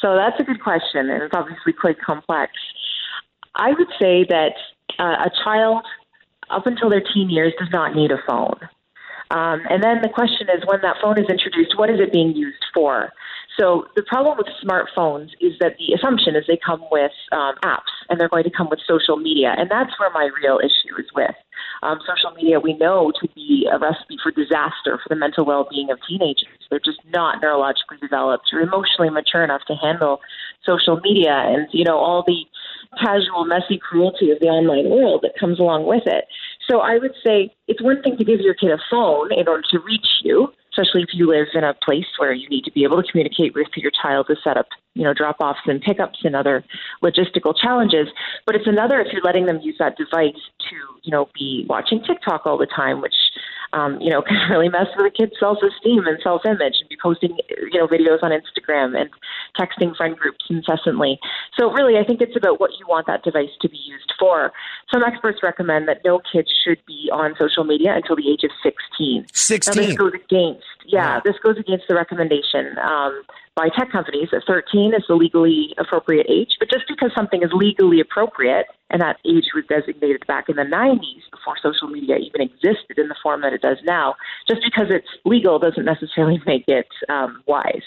So 0.01 0.15
that's 0.17 0.39
a 0.39 0.45
good 0.45 0.63
question, 0.63 1.11
and 1.11 1.23
it's 1.23 1.35
obviously 1.35 1.73
quite 1.73 1.99
complex. 2.01 2.53
I 3.57 3.71
would 3.71 3.89
say 4.01 4.25
that 4.29 4.53
uh, 4.99 5.27
a 5.27 5.31
child 5.43 5.85
up 6.51 6.67
until 6.67 6.91
their 6.91 7.03
teen 7.03 7.31
years 7.31 7.53
does 7.59 7.69
not 7.73 7.95
need 7.95 8.11
a 8.11 8.19
phone. 8.27 8.59
Um, 9.31 9.63
and 9.71 9.83
then 9.83 10.03
the 10.03 10.09
question 10.09 10.49
is 10.55 10.63
when 10.67 10.81
that 10.83 10.97
phone 11.03 11.19
is 11.19 11.27
introduced, 11.29 11.79
what 11.79 11.91
is 11.91 11.99
it 11.99 12.13
being 12.13 12.37
used 12.37 12.65
for? 12.75 13.13
So 13.59 13.87
the 13.95 14.03
problem 14.03 14.37
with 14.37 14.49
smartphones 14.63 15.31
is 15.41 15.55
that 15.61 15.77
the 15.79 15.95
assumption 15.95 16.35
is 16.35 16.45
they 16.47 16.59
come 16.59 16.83
with 16.91 17.13
um, 17.33 17.55
apps 17.65 17.95
and 18.09 18.19
they're 18.19 18.29
going 18.29 18.45
to 18.45 18.51
come 18.51 18.69
with 18.69 18.81
social 18.87 19.17
media. 19.17 19.55
And 19.57 19.71
that's 19.71 19.99
where 19.99 20.11
my 20.11 20.29
real 20.43 20.59
issue 20.59 20.99
is 20.99 21.07
with. 21.15 21.35
Um, 21.83 21.99
social 22.07 22.35
media 22.35 22.59
we 22.59 22.75
know 22.75 23.13
to 23.21 23.29
be 23.35 23.69
a 23.71 23.79
recipe 23.79 24.19
for 24.23 24.33
disaster 24.33 24.99
for 24.99 25.09
the 25.09 25.17
mental 25.17 25.45
well 25.45 25.67
being 25.71 25.91
of 25.91 25.99
teenagers. 26.09 26.59
They're 26.69 26.81
just 26.81 27.01
not 27.13 27.43
neurologically 27.43 28.01
developed 28.01 28.51
or 28.53 28.61
emotionally 28.61 29.11
mature 29.11 29.45
enough 29.45 29.63
to 29.69 29.75
handle 29.75 30.21
social 30.67 30.99
media 31.01 31.35
and, 31.47 31.69
you 31.73 31.85
know, 31.85 31.99
all 31.99 32.25
the 32.27 32.45
casual, 33.00 33.45
messy 33.45 33.79
cruelty 33.79 34.31
of 34.31 34.41
the 34.41 34.47
online 34.47 34.91
world 34.91 35.21
that 35.23 35.38
comes 35.38 35.59
along 35.59 35.87
with 35.87 36.03
it. 36.07 36.25
So 36.71 36.81
I 36.81 36.99
would 36.99 37.14
say 37.25 37.50
it's 37.69 37.83
one 37.83 38.03
thing 38.03 38.17
to 38.17 38.25
give 38.25 38.41
your 38.41 38.55
kid 38.55 38.71
a 38.71 38.79
phone 38.91 39.33
in 39.33 39.49
order 39.49 39.64
to 39.71 39.79
reach 39.81 40.07
you, 40.23 40.53
especially 40.75 41.02
if 41.02 41.11
you 41.12 41.28
live 41.28 41.47
in 41.54 41.64
a 41.64 41.75
place 41.75 42.07
where 42.19 42.33
you 42.33 42.49
need 42.49 42.64
to 42.64 42.73
be 42.73 42.85
able 42.85 43.02
to 43.02 43.11
communicate 43.11 43.54
with 43.54 43.69
your 43.76 43.93
child 44.02 44.26
to 44.26 44.37
set 44.43 44.57
up, 44.57 44.66
you 44.95 45.04
know, 45.04 45.14
drop 45.14 45.37
offs 45.40 45.61
and 45.66 45.81
pickups 45.81 46.19
and 46.25 46.35
other 46.35 46.64
logistical 47.02 47.54
challenges. 47.57 48.09
But 48.47 48.57
it's 48.57 48.66
another 48.66 49.00
if 49.00 49.12
you're 49.12 49.23
letting 49.23 49.47
them 49.47 49.61
use 49.62 49.76
that 49.78 49.97
device 49.97 50.40
to, 50.71 50.76
you 51.02 51.12
know, 51.12 51.28
be 51.35 51.64
watching 51.69 52.02
TikTok 52.02 52.47
all 52.47 52.59
the 52.59 52.66
time, 52.66 53.00
which 53.00 53.14
um, 53.75 54.00
you 54.00 54.11
know, 54.11 54.23
can 54.26 54.38
really 54.50 54.69
mess 54.69 54.87
with 54.97 55.07
a 55.07 55.11
kid's 55.11 55.35
self-esteem 55.38 56.07
and 56.07 56.19
self-image, 56.23 56.75
and 56.81 56.88
be 56.88 56.97
posting, 57.02 57.37
you 57.73 57.78
know, 57.78 57.87
videos 57.87 58.23
on 58.23 58.31
Instagram 58.31 58.99
and 58.99 59.11
texting 59.59 59.95
friend 59.97 60.16
groups 60.16 60.45
incessantly. 60.49 61.19
So 61.59 61.71
really, 61.73 61.99
I 61.99 62.04
think 62.04 62.21
it's 62.21 62.37
about 62.37 62.61
what 62.61 62.71
you 62.78 62.87
want 62.88 63.07
that 63.09 63.23
device 63.23 63.50
to 63.61 63.69
be 63.69 63.78
used 63.85 64.12
for. 64.19 64.52
Some 64.93 65.02
experts 65.02 65.40
recommend 65.43 65.88
that 65.88 65.99
no 66.04 66.21
kid 66.33 66.49
should 66.64 66.78
be 66.87 67.11
on 67.12 67.35
social 67.38 67.64
media 67.64 67.95
until 67.95 68.16
the 68.16 68.31
age 68.31 68.45
of 68.45 68.50
16. 68.62 69.26
16. 69.33 69.75
Now, 69.75 69.83
this 69.83 69.90
16. 69.90 69.97
goes 69.97 70.12
against, 70.64 70.92
yeah, 70.92 71.14
Yeah. 71.14 71.21
this 71.25 71.37
goes 71.42 71.59
against 71.59 71.88
the 71.88 71.94
recommendation 71.94 72.76
um, 72.78 73.23
by 73.54 73.68
tech 73.68 73.90
companies 73.90 74.28
that 74.33 74.42
13 74.47 74.94
is 74.94 75.04
the 75.09 75.14
legally 75.14 75.75
appropriate 75.78 76.26
age. 76.28 76.56
But 76.59 76.71
just 76.71 76.85
because 76.88 77.11
something 77.14 77.42
is 77.42 77.50
legally 77.52 78.00
appropriate, 78.00 78.66
and 78.90 79.00
that 79.00 79.16
age 79.25 79.47
was 79.54 79.64
designated 79.68 80.25
back 80.26 80.49
in 80.49 80.56
the 80.56 80.62
90s 80.62 81.23
before 81.30 81.56
social 81.62 81.88
media 81.88 82.16
even 82.16 82.40
existed 82.40 82.99
in 82.99 83.09
the 83.09 83.16
form 83.23 83.40
that 83.40 83.52
it 83.52 83.61
does 83.62 83.78
now, 83.85 84.14
just 84.49 84.62
because 84.62 84.87
it's 84.90 85.09
legal 85.25 85.59
doesn't 85.59 85.85
necessarily 85.85 86.40
make 86.47 86.64
it 86.68 86.88
um, 87.09 87.42
wise. 87.47 87.83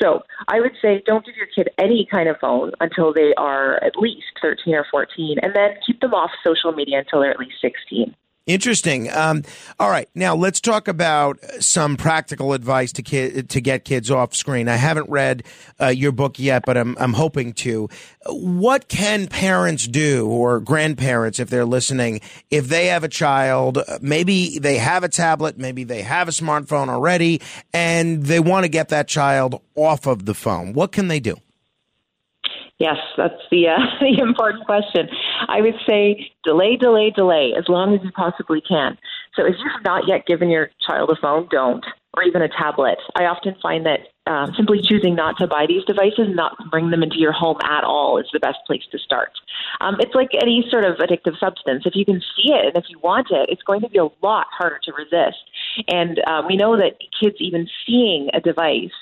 So 0.00 0.22
I 0.46 0.60
would 0.60 0.72
say 0.80 1.02
don't 1.04 1.24
give 1.24 1.36
your 1.36 1.48
kid 1.54 1.68
any 1.78 2.06
kind 2.10 2.28
of 2.28 2.36
phone 2.40 2.72
until 2.80 3.12
they 3.12 3.34
are 3.36 3.82
at 3.82 3.96
least 3.96 4.26
13 4.40 4.74
or 4.74 4.86
14, 4.90 5.38
and 5.42 5.54
then 5.54 5.70
keep 5.84 6.00
them 6.00 6.14
off 6.14 6.30
social 6.46 6.72
media 6.72 7.00
until 7.00 7.20
they're 7.20 7.30
at 7.32 7.40
least 7.40 7.60
16. 7.60 8.14
Interesting. 8.48 9.10
Um, 9.12 9.42
all 9.78 9.90
right, 9.90 10.08
now 10.14 10.34
let's 10.34 10.58
talk 10.58 10.88
about 10.88 11.38
some 11.60 11.98
practical 11.98 12.54
advice 12.54 12.92
to 12.92 13.02
kid 13.02 13.50
to 13.50 13.60
get 13.60 13.84
kids 13.84 14.10
off 14.10 14.34
screen. 14.34 14.68
I 14.68 14.76
haven't 14.76 15.10
read 15.10 15.42
uh, 15.78 15.88
your 15.88 16.12
book 16.12 16.38
yet, 16.38 16.62
but 16.64 16.78
I'm 16.78 16.96
I'm 16.98 17.12
hoping 17.12 17.52
to. 17.52 17.90
What 18.24 18.88
can 18.88 19.26
parents 19.26 19.86
do 19.86 20.26
or 20.26 20.60
grandparents, 20.60 21.38
if 21.38 21.50
they're 21.50 21.66
listening, 21.66 22.22
if 22.50 22.68
they 22.68 22.86
have 22.86 23.04
a 23.04 23.08
child, 23.08 23.82
maybe 24.00 24.58
they 24.58 24.78
have 24.78 25.04
a 25.04 25.10
tablet, 25.10 25.58
maybe 25.58 25.84
they 25.84 26.00
have 26.00 26.26
a 26.26 26.32
smartphone 26.32 26.88
already, 26.88 27.42
and 27.74 28.24
they 28.24 28.40
want 28.40 28.64
to 28.64 28.70
get 28.70 28.88
that 28.88 29.08
child 29.08 29.60
off 29.74 30.06
of 30.06 30.24
the 30.24 30.34
phone? 30.34 30.72
What 30.72 30.90
can 30.92 31.08
they 31.08 31.20
do? 31.20 31.36
Yes, 32.78 32.96
that's 33.16 33.42
the 33.50 33.68
uh, 33.68 33.78
the 34.00 34.22
important 34.22 34.64
question. 34.64 35.08
I 35.48 35.60
would 35.60 35.74
say 35.86 36.30
delay, 36.44 36.76
delay, 36.76 37.10
delay 37.10 37.54
as 37.58 37.68
long 37.68 37.94
as 37.94 38.00
you 38.04 38.12
possibly 38.12 38.60
can. 38.60 38.96
So 39.34 39.44
if 39.44 39.54
you 39.58 39.70
have 39.70 39.84
not 39.84 40.06
yet 40.06 40.26
given 40.26 40.48
your 40.48 40.70
child 40.86 41.10
a 41.10 41.16
phone, 41.20 41.48
don't, 41.50 41.84
or 42.14 42.22
even 42.22 42.42
a 42.42 42.48
tablet. 42.48 42.98
I 43.16 43.24
often 43.24 43.54
find 43.62 43.86
that 43.86 44.00
um, 44.30 44.52
simply 44.56 44.80
choosing 44.82 45.14
not 45.14 45.38
to 45.38 45.46
buy 45.46 45.66
these 45.66 45.84
devices, 45.84 46.26
and 46.26 46.36
not 46.36 46.56
bring 46.70 46.90
them 46.90 47.02
into 47.02 47.18
your 47.18 47.32
home 47.32 47.56
at 47.64 47.84
all, 47.84 48.18
is 48.18 48.26
the 48.32 48.40
best 48.40 48.58
place 48.66 48.82
to 48.92 48.98
start. 48.98 49.30
Um, 49.80 49.96
it's 50.00 50.14
like 50.14 50.30
any 50.40 50.64
sort 50.70 50.84
of 50.84 50.96
addictive 50.98 51.38
substance. 51.38 51.84
If 51.86 51.94
you 51.94 52.04
can 52.04 52.20
see 52.36 52.52
it 52.52 52.66
and 52.66 52.76
if 52.76 52.90
you 52.90 52.98
want 52.98 53.28
it, 53.30 53.48
it's 53.48 53.62
going 53.62 53.80
to 53.80 53.88
be 53.88 53.98
a 53.98 54.08
lot 54.22 54.46
harder 54.50 54.80
to 54.84 54.92
resist. 54.92 55.38
And 55.88 56.20
uh, 56.26 56.42
we 56.46 56.56
know 56.56 56.76
that 56.76 56.98
kids 57.18 57.36
even 57.38 57.68
seeing 57.86 58.28
a 58.34 58.40
device 58.40 58.92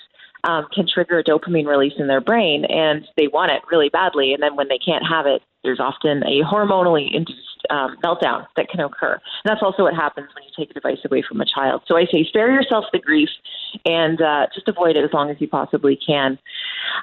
um, 0.47 0.67
can 0.73 0.87
trigger 0.87 1.19
a 1.19 1.25
dopamine 1.25 1.67
release 1.67 1.95
in 1.99 2.07
their 2.07 2.21
brain, 2.21 2.65
and 2.65 3.05
they 3.17 3.27
want 3.29 3.51
it 3.51 3.63
really 3.71 3.89
badly. 3.89 4.33
And 4.33 4.43
then 4.43 4.57
when 4.57 4.69
they 4.69 4.79
can't 4.79 5.05
have 5.07 5.27
it, 5.27 5.43
there's 5.65 5.81
often 5.81 6.23
a 6.23 6.43
hormonally 6.47 7.13
induced 7.13 7.67
um, 7.71 7.97
meltdown 8.05 8.47
that 8.57 8.69
can 8.69 8.81
occur. 8.81 9.15
And 9.15 9.45
that's 9.45 9.63
also 9.63 9.83
what 9.83 9.95
happens 9.95 10.29
when 10.35 10.45
you 10.45 10.51
take 10.57 10.71
a 10.71 10.75
device 10.75 10.99
away 11.05 11.25
from 11.27 11.41
a 11.41 11.45
child. 11.45 11.83
So 11.87 11.97
I 11.97 12.07
say 12.07 12.25
spare 12.29 12.53
yourself 12.53 12.85
the 12.93 13.01
grief 13.01 13.29
and 13.85 14.23
uh, 14.23 14.47
just 14.55 14.69
avoid 14.69 14.97
it 14.97 15.05
as 15.05 15.11
long 15.13 15.31
as 15.31 15.37
you 15.41 15.49
possibly 15.49 15.99
can. 15.99 16.39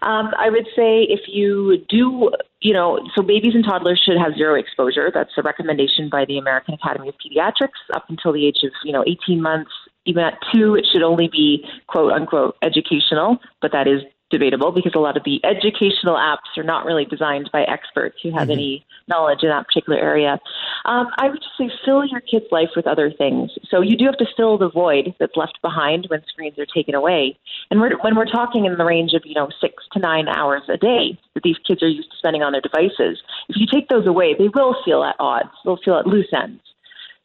Um, 0.01 0.31
I 0.39 0.49
would 0.49 0.65
say 0.75 1.03
if 1.03 1.21
you 1.27 1.83
do, 1.89 2.31
you 2.61 2.73
know, 2.73 2.99
so 3.15 3.21
babies 3.21 3.53
and 3.55 3.63
toddlers 3.63 4.01
should 4.03 4.17
have 4.17 4.35
zero 4.35 4.55
exposure. 4.57 5.11
That's 5.13 5.31
a 5.37 5.41
recommendation 5.41 6.09
by 6.09 6.25
the 6.25 6.37
American 6.37 6.73
Academy 6.75 7.09
of 7.09 7.15
Pediatrics 7.15 7.93
up 7.93 8.05
until 8.09 8.31
the 8.31 8.47
age 8.47 8.63
of, 8.63 8.71
you 8.83 8.93
know, 8.93 9.03
18 9.05 9.41
months. 9.41 9.71
Even 10.05 10.23
at 10.23 10.37
two, 10.53 10.75
it 10.75 10.85
should 10.91 11.03
only 11.03 11.27
be 11.27 11.65
quote 11.87 12.11
unquote 12.11 12.57
educational, 12.61 13.37
but 13.61 13.71
that 13.71 13.87
is 13.87 14.01
debatable 14.33 14.71
because 14.71 14.93
a 14.95 14.99
lot 14.99 15.15
of 15.15 15.23
the 15.23 15.39
educational 15.45 16.15
apps 16.15 16.57
are 16.57 16.63
not 16.63 16.85
really 16.85 17.05
designed 17.05 17.49
by 17.53 17.61
experts 17.63 18.17
who 18.23 18.31
have 18.31 18.49
any 18.49 18.83
knowledge 19.07 19.39
in 19.43 19.49
that 19.49 19.67
particular 19.67 19.99
area. 19.99 20.39
Um, 20.85 21.07
I 21.17 21.29
would 21.29 21.39
just 21.39 21.57
say 21.57 21.69
fill 21.85 22.03
your 22.03 22.19
kid's 22.19 22.51
life 22.51 22.69
with 22.75 22.87
other 22.87 23.11
things. 23.11 23.51
So 23.69 23.81
you 23.81 23.95
do 23.95 24.05
have 24.05 24.17
to 24.17 24.25
fill 24.35 24.57
the 24.57 24.69
void 24.69 25.13
that's 25.19 25.37
left 25.37 25.61
behind 25.61 26.07
when 26.09 26.23
screens 26.25 26.57
are 26.57 26.65
taken 26.65 26.95
away. 26.95 27.37
And 27.69 27.79
we're, 27.79 27.97
when 27.99 28.15
we're 28.15 28.25
talking 28.25 28.65
in 28.65 28.77
the 28.77 28.83
range 28.83 29.13
of 29.13 29.21
you 29.23 29.35
know 29.35 29.49
six 29.61 29.83
to 29.93 29.99
nine 29.99 30.27
hours 30.27 30.63
a 30.67 30.77
day 30.77 31.17
that 31.35 31.43
these 31.43 31.57
kids 31.65 31.83
are 31.83 31.87
used 31.87 32.11
to 32.11 32.17
spending 32.17 32.41
on 32.41 32.51
their 32.51 32.61
devices, 32.61 33.21
if 33.49 33.55
you 33.55 33.67
take 33.71 33.89
those 33.89 34.07
away, 34.07 34.35
they 34.37 34.49
will 34.49 34.75
feel 34.83 35.03
at 35.03 35.15
odds. 35.19 35.49
They'll 35.63 35.77
feel 35.77 35.97
at 35.99 36.07
loose 36.07 36.33
ends. 36.33 36.61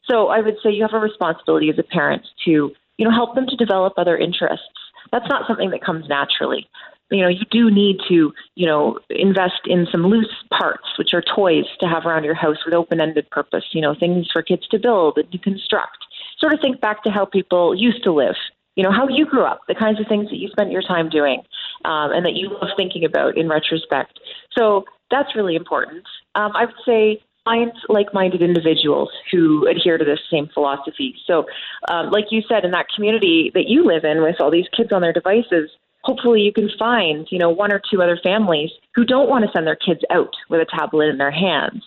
So 0.09 0.27
I 0.27 0.41
would 0.41 0.55
say 0.63 0.71
you 0.71 0.81
have 0.83 0.93
a 0.93 0.99
responsibility 0.99 1.69
as 1.69 1.77
a 1.77 1.83
parent 1.83 2.25
to, 2.45 2.71
you 2.97 3.05
know, 3.05 3.11
help 3.11 3.35
them 3.35 3.45
to 3.47 3.55
develop 3.55 3.93
other 3.97 4.17
interests. 4.17 4.65
That's 5.11 5.29
not 5.29 5.47
something 5.47 5.69
that 5.71 5.83
comes 5.83 6.07
naturally. 6.07 6.67
You 7.11 7.21
know, 7.23 7.27
you 7.29 7.45
do 7.49 7.71
need 7.71 7.97
to, 8.07 8.31
you 8.55 8.67
know, 8.67 8.99
invest 9.09 9.61
in 9.65 9.87
some 9.91 10.03
loose 10.03 10.33
parts, 10.51 10.85
which 10.97 11.13
are 11.13 11.23
toys 11.23 11.65
to 11.79 11.87
have 11.87 12.05
around 12.05 12.23
your 12.23 12.35
house 12.35 12.57
with 12.65 12.73
open-ended 12.73 13.29
purpose. 13.31 13.65
You 13.71 13.81
know, 13.81 13.95
things 13.99 14.27
for 14.31 14.43
kids 14.43 14.67
to 14.67 14.79
build 14.79 15.17
and 15.17 15.31
to 15.31 15.37
construct. 15.39 15.97
Sort 16.37 16.53
of 16.53 16.59
think 16.61 16.79
back 16.81 17.03
to 17.03 17.09
how 17.09 17.25
people 17.25 17.75
used 17.75 18.03
to 18.03 18.11
live. 18.11 18.35
You 18.75 18.83
know, 18.83 18.91
how 18.91 19.07
you 19.07 19.25
grew 19.25 19.43
up, 19.43 19.61
the 19.67 19.75
kinds 19.75 19.99
of 19.99 20.07
things 20.07 20.29
that 20.29 20.37
you 20.37 20.47
spent 20.49 20.71
your 20.71 20.83
time 20.83 21.09
doing, 21.09 21.41
um, 21.83 22.11
and 22.11 22.25
that 22.25 22.35
you 22.35 22.49
love 22.49 22.69
thinking 22.77 23.03
about 23.03 23.37
in 23.37 23.49
retrospect. 23.49 24.19
So 24.55 24.85
that's 25.11 25.35
really 25.35 25.55
important. 25.55 26.03
Um, 26.35 26.51
I 26.55 26.65
would 26.65 26.75
say 26.85 27.21
find 27.49 27.71
like-minded 27.87 28.41
individuals 28.41 29.09
who 29.31 29.67
adhere 29.67 29.97
to 29.97 30.05
this 30.05 30.19
same 30.31 30.49
philosophy. 30.53 31.15
So, 31.25 31.45
um, 31.89 32.11
like 32.11 32.25
you 32.31 32.41
said, 32.47 32.63
in 32.63 32.71
that 32.71 32.87
community 32.95 33.51
that 33.53 33.67
you 33.67 33.85
live 33.85 34.03
in, 34.03 34.21
with 34.21 34.35
all 34.39 34.51
these 34.51 34.67
kids 34.75 34.91
on 34.91 35.01
their 35.01 35.13
devices, 35.13 35.69
hopefully 36.03 36.41
you 36.41 36.53
can 36.53 36.69
find, 36.77 37.27
you 37.31 37.39
know, 37.39 37.49
one 37.49 37.71
or 37.71 37.81
two 37.91 38.01
other 38.01 38.19
families 38.23 38.69
who 38.95 39.03
don't 39.03 39.29
want 39.29 39.45
to 39.45 39.51
send 39.53 39.65
their 39.65 39.75
kids 39.75 40.01
out 40.09 40.33
with 40.49 40.61
a 40.61 40.77
tablet 40.77 41.07
in 41.07 41.17
their 41.17 41.31
hands, 41.31 41.83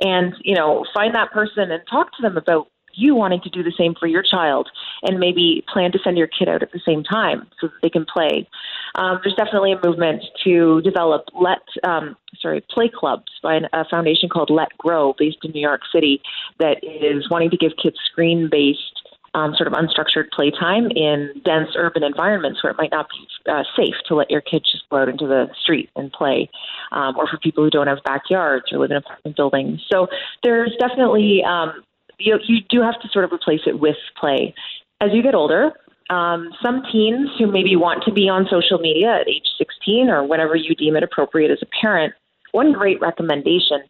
and 0.00 0.34
you 0.42 0.54
know, 0.54 0.84
find 0.94 1.14
that 1.14 1.32
person 1.32 1.70
and 1.70 1.82
talk 1.90 2.08
to 2.12 2.22
them 2.22 2.36
about 2.36 2.68
you 2.96 3.14
wanting 3.14 3.40
to 3.42 3.50
do 3.50 3.62
the 3.62 3.72
same 3.78 3.94
for 3.94 4.06
your 4.06 4.22
child 4.22 4.68
and 5.02 5.18
maybe 5.20 5.64
plan 5.72 5.92
to 5.92 5.98
send 6.02 6.18
your 6.18 6.26
kid 6.26 6.48
out 6.48 6.62
at 6.62 6.72
the 6.72 6.80
same 6.86 7.04
time 7.04 7.46
so 7.60 7.68
that 7.68 7.76
they 7.82 7.90
can 7.90 8.04
play. 8.04 8.48
Um, 8.94 9.20
there's 9.22 9.36
definitely 9.36 9.72
a 9.72 9.80
movement 9.84 10.22
to 10.44 10.80
develop 10.82 11.26
let 11.38 11.62
um, 11.84 12.16
sorry 12.40 12.64
play 12.70 12.90
clubs 12.92 13.30
by 13.42 13.54
an, 13.54 13.66
a 13.72 13.84
foundation 13.84 14.28
called 14.28 14.50
Let 14.50 14.76
Grow 14.78 15.14
based 15.18 15.38
in 15.44 15.52
New 15.52 15.60
York 15.60 15.82
City 15.92 16.20
that 16.58 16.78
is 16.82 17.28
wanting 17.30 17.50
to 17.50 17.56
give 17.56 17.72
kids 17.80 17.96
screen 18.10 18.48
based 18.50 19.06
um, 19.36 19.54
sort 19.54 19.66
of 19.66 19.74
unstructured 19.74 20.30
playtime 20.32 20.90
in 20.96 21.30
dense 21.44 21.68
urban 21.76 22.02
environments 22.02 22.62
where 22.62 22.70
it 22.70 22.78
might 22.78 22.90
not 22.90 23.06
be 23.10 23.50
uh, 23.52 23.64
safe 23.76 23.94
to 24.08 24.14
let 24.14 24.30
your 24.30 24.40
kids 24.40 24.72
just 24.72 24.88
go 24.88 24.96
out 24.96 25.10
into 25.10 25.26
the 25.26 25.48
street 25.60 25.90
and 25.94 26.10
play, 26.10 26.48
um, 26.90 27.16
or 27.18 27.28
for 27.28 27.36
people 27.36 27.62
who 27.62 27.68
don't 27.68 27.86
have 27.86 27.98
backyards 28.02 28.72
or 28.72 28.78
live 28.78 28.90
in 28.90 28.96
apartment 28.96 29.36
buildings. 29.36 29.80
So 29.92 30.08
there's 30.42 30.74
definitely 30.80 31.44
um, 31.44 31.84
you, 32.18 32.38
you 32.46 32.60
do 32.68 32.82
have 32.82 33.00
to 33.00 33.08
sort 33.08 33.24
of 33.24 33.32
replace 33.32 33.62
it 33.66 33.78
with 33.78 33.96
play. 34.18 34.54
As 35.00 35.10
you 35.12 35.22
get 35.22 35.34
older, 35.34 35.72
um, 36.10 36.50
some 36.64 36.82
teens 36.90 37.30
who 37.38 37.46
maybe 37.46 37.76
want 37.76 38.04
to 38.04 38.12
be 38.12 38.28
on 38.28 38.46
social 38.50 38.78
media 38.78 39.18
at 39.20 39.28
age 39.28 39.48
16 39.58 40.08
or 40.08 40.26
whenever 40.26 40.54
you 40.54 40.74
deem 40.74 40.96
it 40.96 41.02
appropriate 41.02 41.50
as 41.50 41.58
a 41.62 41.66
parent, 41.80 42.14
one 42.52 42.72
great 42.72 43.00
recommendation 43.00 43.82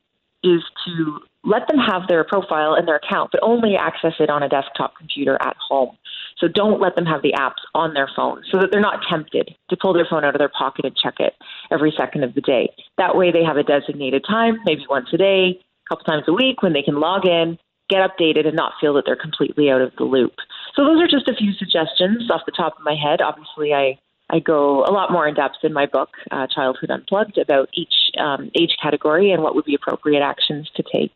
is 0.42 0.62
to 0.86 1.20
let 1.44 1.68
them 1.68 1.78
have 1.78 2.08
their 2.08 2.24
profile 2.24 2.74
and 2.74 2.88
their 2.88 2.96
account, 2.96 3.30
but 3.30 3.40
only 3.42 3.76
access 3.76 4.14
it 4.18 4.30
on 4.30 4.42
a 4.42 4.48
desktop 4.48 4.96
computer 4.96 5.38
at 5.40 5.56
home. 5.56 5.96
So 6.38 6.48
don't 6.48 6.80
let 6.80 6.96
them 6.96 7.06
have 7.06 7.22
the 7.22 7.32
apps 7.32 7.62
on 7.74 7.94
their 7.94 8.10
phone 8.14 8.42
so 8.50 8.58
that 8.58 8.70
they're 8.70 8.80
not 8.80 9.00
tempted 9.08 9.54
to 9.70 9.76
pull 9.76 9.94
their 9.94 10.06
phone 10.08 10.24
out 10.24 10.34
of 10.34 10.38
their 10.38 10.50
pocket 10.50 10.84
and 10.84 10.96
check 10.96 11.14
it 11.18 11.34
every 11.70 11.94
second 11.96 12.24
of 12.24 12.34
the 12.34 12.40
day. 12.40 12.70
That 12.98 13.16
way 13.16 13.30
they 13.30 13.44
have 13.44 13.56
a 13.56 13.62
designated 13.62 14.24
time, 14.28 14.58
maybe 14.64 14.84
once 14.90 15.08
a 15.12 15.16
day, 15.16 15.60
a 15.86 15.88
couple 15.88 16.04
times 16.04 16.24
a 16.26 16.32
week 16.32 16.62
when 16.62 16.72
they 16.72 16.82
can 16.82 17.00
log 17.00 17.26
in, 17.26 17.58
get 17.88 17.98
updated, 17.98 18.46
and 18.46 18.56
not 18.56 18.72
feel 18.80 18.94
that 18.94 19.04
they're 19.06 19.16
completely 19.16 19.70
out 19.70 19.80
of 19.80 19.92
the 19.96 20.04
loop. 20.04 20.34
So 20.74 20.84
those 20.84 21.00
are 21.00 21.08
just 21.08 21.28
a 21.28 21.34
few 21.34 21.52
suggestions 21.52 22.30
off 22.30 22.42
the 22.46 22.52
top 22.52 22.76
of 22.78 22.84
my 22.84 22.94
head. 22.94 23.20
Obviously, 23.20 23.72
I 23.72 23.98
I 24.28 24.40
go 24.40 24.84
a 24.84 24.92
lot 24.92 25.12
more 25.12 25.26
in 25.28 25.34
depth 25.34 25.56
in 25.62 25.72
my 25.72 25.86
book, 25.86 26.10
uh, 26.30 26.46
Childhood 26.52 26.90
Unplugged, 26.90 27.38
about 27.38 27.68
each 27.74 27.94
um, 28.18 28.50
age 28.58 28.76
category 28.82 29.30
and 29.30 29.42
what 29.42 29.54
would 29.54 29.64
be 29.64 29.74
appropriate 29.74 30.22
actions 30.22 30.68
to 30.76 30.82
take. 30.82 31.12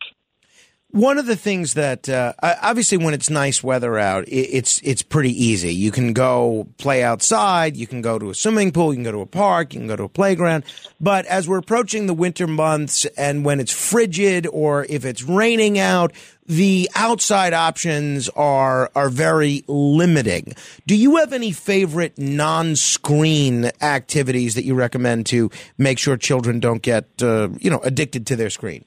One 0.91 1.17
of 1.17 1.25
the 1.25 1.37
things 1.37 1.75
that 1.75 2.09
uh, 2.09 2.33
obviously, 2.41 2.97
when 2.97 3.13
it's 3.13 3.29
nice 3.29 3.63
weather 3.63 3.97
out, 3.97 4.25
it's 4.27 4.81
it's 4.83 5.01
pretty 5.01 5.31
easy. 5.31 5.73
You 5.73 5.89
can 5.89 6.11
go 6.11 6.67
play 6.77 7.01
outside. 7.01 7.77
You 7.77 7.87
can 7.87 8.01
go 8.01 8.19
to 8.19 8.29
a 8.29 8.35
swimming 8.35 8.73
pool. 8.73 8.91
You 8.91 8.97
can 8.97 9.05
go 9.05 9.13
to 9.13 9.21
a 9.21 9.25
park. 9.25 9.73
You 9.73 9.79
can 9.79 9.87
go 9.87 9.95
to 9.95 10.03
a 10.03 10.09
playground. 10.09 10.65
But 10.99 11.25
as 11.27 11.47
we're 11.47 11.59
approaching 11.59 12.07
the 12.07 12.13
winter 12.13 12.45
months, 12.45 13.05
and 13.17 13.45
when 13.45 13.61
it's 13.61 13.71
frigid 13.71 14.45
or 14.47 14.85
if 14.89 15.05
it's 15.05 15.23
raining 15.23 15.79
out, 15.79 16.11
the 16.51 16.89
outside 16.95 17.53
options 17.53 18.27
are 18.29 18.91
are 18.93 19.09
very 19.09 19.63
limiting. 19.67 20.53
Do 20.85 20.97
you 20.97 21.15
have 21.15 21.31
any 21.31 21.53
favorite 21.53 22.17
non-screen 22.17 23.71
activities 23.81 24.55
that 24.55 24.65
you 24.65 24.75
recommend 24.75 25.27
to 25.27 25.49
make 25.77 25.97
sure 25.97 26.17
children 26.17 26.59
don't 26.59 26.81
get 26.81 27.05
uh, 27.23 27.47
you 27.59 27.71
know 27.71 27.79
addicted 27.85 28.27
to 28.27 28.35
their 28.35 28.49
screen? 28.49 28.83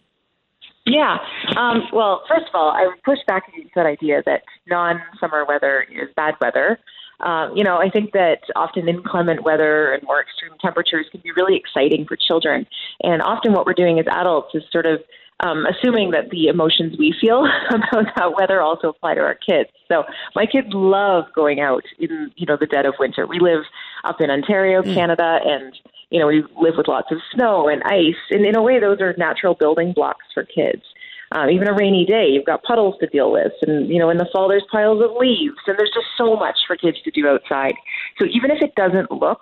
Yeah. 0.85 1.17
Um, 1.57 1.85
well, 1.91 2.23
first 2.29 2.45
of 2.49 2.55
all, 2.55 2.71
I 2.71 2.87
would 2.87 3.03
push 3.03 3.21
back 3.27 3.49
against 3.49 3.75
that 3.75 3.87
idea 3.87 4.23
that 4.27 4.43
non-summer 4.67 5.47
weather 5.47 5.87
is 5.91 6.11
bad 6.15 6.35
weather. 6.43 6.79
Um, 7.21 7.57
you 7.57 7.65
know, 7.65 7.79
I 7.79 7.89
think 7.89 8.13
that 8.13 8.41
often 8.55 8.87
inclement 8.87 9.43
weather 9.43 9.95
and 9.95 10.03
more 10.03 10.21
extreme 10.21 10.53
temperatures 10.61 11.07
can 11.11 11.23
be 11.23 11.33
really 11.33 11.57
exciting 11.57 12.05
for 12.07 12.19
children. 12.19 12.67
And 13.03 13.23
often 13.23 13.55
what 13.55 13.65
we're 13.65 13.73
doing 13.73 13.99
as 13.99 14.05
adults 14.11 14.55
is 14.55 14.63
sort 14.71 14.85
of 14.85 15.01
um, 15.41 15.67
assuming 15.67 16.11
that 16.13 16.31
the 16.31 16.47
emotions 16.47 16.97
we 16.99 17.15
feel 17.21 17.47
about 17.71 18.07
that 18.17 18.35
weather 18.37 18.61
also 18.61 18.89
apply 18.89 19.15
to 19.15 19.21
our 19.21 19.35
kids. 19.35 19.71
So 19.91 20.05
my 20.35 20.47
kids 20.47 20.69
love 20.73 21.25
going 21.35 21.61
out 21.61 21.85
in 21.99 22.31
you 22.37 22.47
know 22.47 22.57
the 22.59 22.67
dead 22.67 22.87
of 22.87 22.95
winter. 22.99 23.27
We 23.27 23.41
live 23.41 23.65
up 24.05 24.21
in 24.21 24.31
Ontario, 24.31 24.83
mm. 24.83 24.95
Canada, 24.95 25.41
and 25.45 25.77
you 26.11 26.21
know 26.21 26.27
we 26.29 26.43
live 26.61 26.75
with 26.77 26.89
lots 26.89 27.11
of 27.11 27.19
snow 27.35 27.69
and 27.69 27.83
ice, 27.85 28.21
and 28.31 28.47
in 28.47 28.57
a 28.57 28.63
way, 28.63 28.79
those 28.79 29.01
are 29.01 29.15
natural 29.19 29.55
building 29.55 29.93
blocks 29.93 30.25
for 30.33 30.45
kids. 30.45 30.83
Um, 31.33 31.51
even 31.51 31.67
a 31.67 31.75
rainy 31.75 32.05
day, 32.05 32.29
you've 32.31 32.47
got 32.47 32.63
puddles 32.63 32.95
to 33.01 33.09
deal 33.09 33.33
with, 33.33 33.53
and 33.63 33.89
you 33.89 33.99
know 33.99 34.11
in 34.11 34.19
the 34.19 34.29
fall 34.33 34.49
there's 34.49 34.65
piles 34.71 35.03
of 35.03 35.17
leaves, 35.19 35.57
and 35.67 35.77
there's 35.77 35.93
just 35.93 36.07
so 36.17 36.37
much 36.37 36.59
for 36.67 36.77
kids 36.77 36.99
to 37.03 37.11
do 37.11 37.27
outside. 37.27 37.75
So 38.19 38.27
even 38.27 38.51
if 38.51 38.63
it 38.63 38.75
doesn't 38.77 39.11
look 39.11 39.41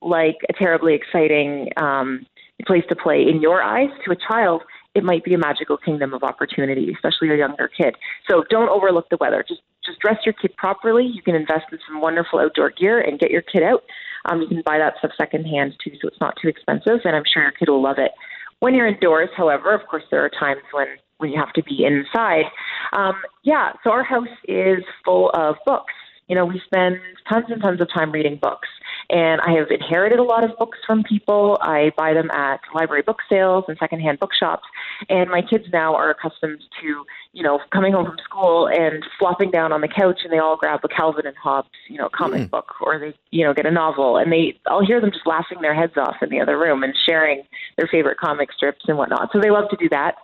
like 0.00 0.36
a 0.48 0.52
terribly 0.52 0.94
exciting 0.94 1.68
um, 1.76 2.26
place 2.66 2.84
to 2.88 2.96
play 2.96 3.22
in 3.22 3.40
your 3.40 3.62
eyes 3.62 3.90
to 4.04 4.12
a 4.12 4.16
child, 4.16 4.62
it 4.94 5.04
might 5.04 5.24
be 5.24 5.34
a 5.34 5.38
magical 5.38 5.76
kingdom 5.76 6.12
of 6.12 6.22
opportunity, 6.22 6.92
especially 6.92 7.30
a 7.30 7.36
younger 7.36 7.68
kid. 7.68 7.96
So 8.28 8.44
don't 8.50 8.68
overlook 8.68 9.08
the 9.10 9.16
weather. 9.20 9.44
Just 9.46 9.62
just 9.84 9.98
dress 9.98 10.18
your 10.24 10.34
kid 10.34 10.56
properly. 10.56 11.04
You 11.04 11.22
can 11.22 11.34
invest 11.34 11.66
in 11.72 11.78
some 11.88 12.00
wonderful 12.00 12.38
outdoor 12.38 12.70
gear 12.70 13.00
and 13.00 13.18
get 13.18 13.30
your 13.30 13.42
kid 13.42 13.64
out. 13.64 13.82
Um, 14.26 14.40
you 14.40 14.46
can 14.46 14.62
buy 14.64 14.78
that 14.78 14.94
stuff 14.98 15.10
secondhand 15.18 15.74
too, 15.82 15.92
so 16.00 16.06
it's 16.06 16.20
not 16.20 16.36
too 16.40 16.48
expensive, 16.48 17.00
and 17.04 17.16
I'm 17.16 17.24
sure 17.32 17.42
your 17.42 17.52
kid 17.52 17.68
will 17.68 17.82
love 17.82 17.98
it. 17.98 18.12
When 18.60 18.74
you're 18.74 18.86
indoors, 18.86 19.30
however, 19.36 19.74
of 19.74 19.80
course, 19.88 20.04
there 20.10 20.24
are 20.24 20.30
times 20.30 20.62
when 20.72 20.86
when 21.18 21.30
you 21.30 21.38
have 21.38 21.52
to 21.54 21.62
be 21.62 21.84
inside. 21.84 22.44
Um, 22.92 23.14
yeah, 23.44 23.72
so 23.82 23.90
our 23.90 24.04
house 24.04 24.28
is 24.46 24.84
full 25.04 25.30
of 25.30 25.56
books. 25.64 25.94
You 26.28 26.34
know, 26.36 26.44
we 26.44 26.60
spend 26.64 26.98
tons 27.28 27.46
and 27.48 27.60
tons 27.60 27.80
of 27.80 27.88
time 27.92 28.12
reading 28.12 28.36
books. 28.36 28.68
And 29.10 29.40
I 29.42 29.52
have 29.52 29.70
inherited 29.70 30.18
a 30.18 30.22
lot 30.22 30.44
of 30.44 30.56
books 30.56 30.78
from 30.86 31.02
people. 31.02 31.58
I 31.60 31.92
buy 31.96 32.14
them 32.14 32.30
at 32.30 32.60
library 32.74 33.02
book 33.02 33.18
sales 33.28 33.64
and 33.68 33.76
secondhand 33.78 34.18
bookshops. 34.18 34.64
And 35.08 35.28
my 35.28 35.42
kids 35.42 35.66
now 35.72 35.94
are 35.94 36.10
accustomed 36.10 36.62
to, 36.80 37.04
you 37.32 37.42
know, 37.42 37.60
coming 37.72 37.92
home 37.92 38.06
from 38.06 38.16
school 38.24 38.68
and 38.68 39.04
flopping 39.18 39.50
down 39.50 39.72
on 39.72 39.80
the 39.80 39.88
couch 39.88 40.20
and 40.24 40.32
they 40.32 40.38
all 40.38 40.56
grab 40.56 40.80
a 40.84 40.88
Calvin 40.88 41.26
and 41.26 41.36
Hobbes, 41.36 41.68
you 41.88 41.98
know, 41.98 42.08
comic 42.08 42.42
mm. 42.42 42.50
book 42.50 42.74
or 42.80 42.98
they, 42.98 43.14
you 43.30 43.44
know, 43.44 43.52
get 43.52 43.66
a 43.66 43.70
novel 43.70 44.16
and 44.16 44.32
they, 44.32 44.58
I'll 44.66 44.84
hear 44.84 45.00
them 45.00 45.10
just 45.10 45.26
laughing 45.26 45.60
their 45.60 45.74
heads 45.74 45.96
off 45.96 46.16
in 46.22 46.30
the 46.30 46.40
other 46.40 46.58
room 46.58 46.82
and 46.82 46.94
sharing 47.06 47.42
their 47.76 47.88
favorite 47.88 48.18
comic 48.18 48.52
strips 48.52 48.84
and 48.88 48.96
whatnot. 48.96 49.30
So 49.32 49.40
they 49.40 49.50
love 49.50 49.68
to 49.70 49.76
do 49.76 49.88
that. 49.90 50.16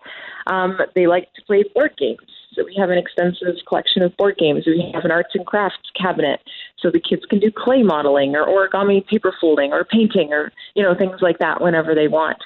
Um, 0.46 0.78
they 0.94 1.06
like 1.06 1.32
to 1.34 1.42
play 1.42 1.64
board 1.74 1.92
games. 1.98 2.38
So 2.54 2.64
we 2.64 2.74
have 2.78 2.90
an 2.90 2.98
extensive 2.98 3.54
collection 3.66 4.02
of 4.02 4.16
board 4.16 4.37
games. 4.38 4.64
We 4.66 4.90
have 4.94 5.04
an 5.04 5.11
arts 5.11 5.34
and 5.34 5.46
crafts 5.46 5.90
cabinet 6.00 6.40
so 6.78 6.90
the 6.90 7.00
kids 7.00 7.22
can 7.28 7.40
do 7.40 7.50
clay 7.54 7.82
modeling 7.82 8.34
or 8.34 8.46
origami 8.46 9.06
paper 9.06 9.34
folding 9.40 9.72
or 9.72 9.84
painting 9.84 10.32
or 10.32 10.52
you 10.74 10.82
know 10.82 10.94
things 10.94 11.20
like 11.20 11.38
that 11.38 11.61
whenever 11.61 11.94
they 11.94 12.08
want. 12.08 12.38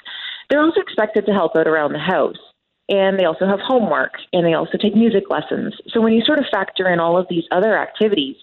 They're 0.49 0.61
also 0.61 0.81
expected 0.81 1.25
to 1.25 1.33
help 1.33 1.55
out 1.55 1.67
around 1.67 1.93
the 1.93 1.99
house. 1.99 2.37
And 2.89 3.17
they 3.17 3.23
also 3.23 3.47
have 3.47 3.59
homework 3.61 4.11
and 4.33 4.45
they 4.45 4.53
also 4.53 4.77
take 4.77 4.95
music 4.95 5.23
lessons. 5.29 5.73
So 5.87 6.01
when 6.01 6.13
you 6.13 6.23
sort 6.25 6.39
of 6.39 6.45
factor 6.51 6.89
in 6.89 6.99
all 6.99 7.17
of 7.17 7.27
these 7.29 7.45
other 7.51 7.77
activities, 7.77 8.35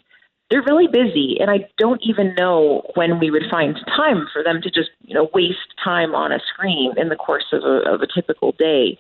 they're 0.50 0.62
really 0.62 0.88
busy 0.88 1.36
and 1.38 1.50
I 1.50 1.68
don't 1.78 2.00
even 2.02 2.34
know 2.36 2.82
when 2.94 3.20
we 3.20 3.30
would 3.30 3.44
find 3.50 3.76
time 3.86 4.26
for 4.32 4.42
them 4.42 4.60
to 4.62 4.70
just, 4.70 4.90
you 5.04 5.14
know, 5.14 5.28
waste 5.34 5.74
time 5.84 6.14
on 6.14 6.32
a 6.32 6.40
screen 6.52 6.94
in 6.96 7.10
the 7.10 7.16
course 7.16 7.44
of 7.52 7.62
a, 7.62 7.88
of 7.88 8.00
a 8.00 8.06
typical 8.12 8.52
day. 8.52 8.98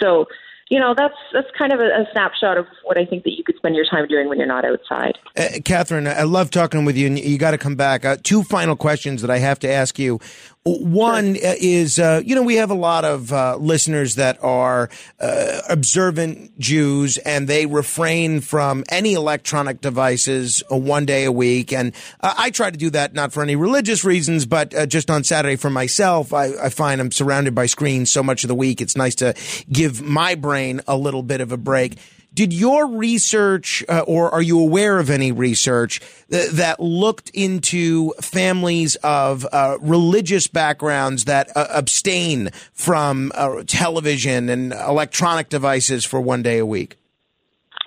So 0.00 0.26
you 0.70 0.78
know 0.78 0.94
that's 0.96 1.14
that's 1.32 1.48
kind 1.56 1.72
of 1.72 1.80
a, 1.80 1.84
a, 1.84 2.06
snapshot 2.12 2.58
of 2.58 2.66
what 2.84 2.98
I 2.98 3.04
think 3.04 3.24
that 3.24 3.32
you 3.36 3.44
could 3.44 3.56
spend 3.56 3.74
your 3.74 3.86
time 3.86 4.06
doing 4.06 4.28
when 4.28 4.38
you're 4.38 4.46
not 4.46 4.64
outside. 4.64 5.18
Uh, 5.36 5.60
Katherine, 5.64 6.06
I 6.06 6.22
love 6.22 6.50
talking 6.50 6.84
with 6.84 6.96
you, 6.96 7.06
and 7.06 7.18
you 7.18 7.38
got 7.38 7.52
to 7.52 7.58
come 7.58 7.76
back. 7.76 8.04
Uh, 8.04 8.16
two 8.22 8.42
final 8.42 8.76
questions 8.76 9.22
that 9.22 9.30
I 9.30 9.38
have 9.38 9.58
to 9.60 9.70
ask 9.70 9.98
you. 9.98 10.20
One 10.64 11.34
sure. 11.34 11.54
is, 11.58 11.98
uh, 11.98 12.20
you 12.24 12.34
know, 12.34 12.42
we 12.42 12.56
have 12.56 12.70
a 12.70 12.74
lot 12.74 13.04
of 13.04 13.32
uh, 13.32 13.56
listeners 13.56 14.16
that 14.16 14.42
are 14.42 14.90
uh, 15.18 15.60
observant 15.70 16.58
Jews 16.58 17.16
and 17.18 17.48
they 17.48 17.64
refrain 17.64 18.40
from 18.40 18.84
any 18.90 19.14
electronic 19.14 19.80
devices 19.80 20.62
uh, 20.70 20.76
one 20.76 21.06
day 21.06 21.24
a 21.24 21.32
week. 21.32 21.72
And 21.72 21.94
uh, 22.20 22.34
I 22.36 22.50
try 22.50 22.70
to 22.70 22.76
do 22.76 22.90
that 22.90 23.14
not 23.14 23.32
for 23.32 23.42
any 23.42 23.56
religious 23.56 24.04
reasons, 24.04 24.44
but 24.44 24.74
uh, 24.74 24.84
just 24.84 25.10
on 25.10 25.24
Saturday 25.24 25.56
for 25.56 25.70
myself. 25.70 26.34
I, 26.34 26.48
I, 26.62 26.68
find 26.68 27.00
I'm 27.00 27.12
surrounded 27.12 27.54
by 27.54 27.64
screens 27.64 28.12
so 28.12 28.22
much 28.22 28.44
of 28.44 28.48
the 28.48 28.54
week. 28.54 28.82
It's 28.82 28.96
nice 28.96 29.14
to 29.16 29.34
give 29.72 30.02
my 30.02 30.34
brain 30.34 30.57
a 30.86 30.96
little 30.96 31.22
bit 31.22 31.40
of 31.40 31.52
a 31.52 31.56
break. 31.56 31.98
Did 32.34 32.52
your 32.52 32.86
research, 32.86 33.82
uh, 33.88 34.04
or 34.06 34.30
are 34.30 34.42
you 34.42 34.60
aware 34.60 34.98
of 34.98 35.10
any 35.10 35.32
research 35.32 36.00
th- 36.30 36.50
that 36.50 36.78
looked 36.78 37.30
into 37.30 38.12
families 38.20 38.96
of 38.96 39.46
uh, 39.50 39.78
religious 39.80 40.46
backgrounds 40.46 41.24
that 41.24 41.50
uh, 41.56 41.66
abstain 41.70 42.50
from 42.74 43.32
uh, 43.34 43.62
television 43.66 44.50
and 44.50 44.72
electronic 44.72 45.48
devices 45.48 46.04
for 46.04 46.20
one 46.20 46.42
day 46.42 46.58
a 46.58 46.66
week? 46.66 46.97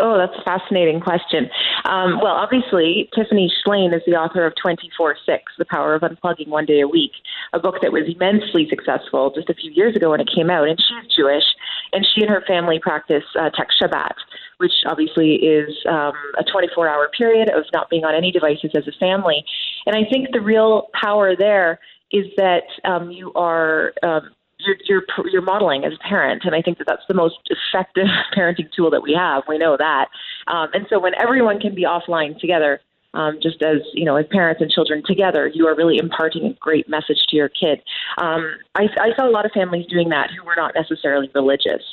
Oh, 0.01 0.17
that's 0.17 0.33
a 0.35 0.43
fascinating 0.43 0.99
question. 0.99 1.47
Um, 1.85 2.19
well, 2.21 2.33
obviously, 2.33 3.07
Tiffany 3.15 3.53
Shlain 3.61 3.93
is 3.95 4.01
the 4.07 4.13
author 4.13 4.45
of 4.47 4.53
24 4.59 5.15
6, 5.23 5.43
The 5.59 5.65
Power 5.65 5.93
of 5.93 6.01
Unplugging 6.01 6.47
One 6.47 6.65
Day 6.65 6.81
a 6.81 6.87
Week, 6.87 7.11
a 7.53 7.59
book 7.59 7.75
that 7.83 7.91
was 7.91 8.03
immensely 8.07 8.67
successful 8.67 9.31
just 9.35 9.49
a 9.49 9.53
few 9.53 9.71
years 9.71 9.95
ago 9.95 10.09
when 10.09 10.19
it 10.19 10.27
came 10.33 10.49
out. 10.49 10.67
And 10.67 10.79
she's 10.79 11.15
Jewish, 11.15 11.43
and 11.93 12.03
she 12.03 12.21
and 12.21 12.31
her 12.31 12.43
family 12.47 12.79
practice 12.79 13.23
uh, 13.39 13.51
Tech 13.51 13.67
Shabbat, 13.79 14.15
which 14.57 14.73
obviously 14.87 15.35
is 15.35 15.69
um, 15.87 16.13
a 16.39 16.43
24 16.51 16.89
hour 16.89 17.07
period 17.15 17.49
of 17.49 17.65
not 17.71 17.89
being 17.91 18.03
on 18.03 18.15
any 18.15 18.31
devices 18.31 18.71
as 18.73 18.87
a 18.87 18.97
family. 18.99 19.45
And 19.85 19.95
I 19.95 20.09
think 20.09 20.29
the 20.33 20.41
real 20.41 20.89
power 20.99 21.35
there 21.35 21.79
is 22.11 22.25
that 22.37 22.63
um, 22.85 23.11
you 23.11 23.31
are. 23.33 23.93
Um, 24.01 24.31
you're, 24.65 24.77
you're 24.87 25.03
you're 25.31 25.41
modeling 25.41 25.85
as 25.85 25.93
a 25.93 26.07
parent, 26.07 26.43
and 26.45 26.55
I 26.55 26.61
think 26.61 26.77
that 26.79 26.87
that's 26.87 27.03
the 27.07 27.13
most 27.13 27.37
effective 27.49 28.07
parenting 28.37 28.69
tool 28.75 28.89
that 28.91 29.03
we 29.03 29.13
have. 29.13 29.43
We 29.47 29.57
know 29.57 29.77
that, 29.77 30.07
um, 30.47 30.69
and 30.73 30.85
so 30.89 30.99
when 30.99 31.13
everyone 31.21 31.59
can 31.59 31.75
be 31.75 31.83
offline 31.83 32.39
together, 32.39 32.79
Um, 33.13 33.39
just 33.43 33.61
as 33.61 33.79
you 33.93 34.05
know, 34.05 34.15
as 34.15 34.25
parents 34.31 34.61
and 34.61 34.71
children 34.71 35.03
together, 35.05 35.51
you 35.53 35.67
are 35.67 35.75
really 35.75 35.97
imparting 35.97 36.45
a 36.45 36.53
great 36.53 36.87
message 36.87 37.21
to 37.27 37.35
your 37.35 37.49
kid. 37.49 37.83
Um, 38.17 38.55
I, 38.75 38.83
I 39.07 39.09
saw 39.17 39.27
a 39.27 39.33
lot 39.37 39.45
of 39.45 39.51
families 39.51 39.85
doing 39.87 40.07
that 40.15 40.29
who 40.31 40.45
were 40.45 40.55
not 40.55 40.71
necessarily 40.75 41.29
religious. 41.35 41.83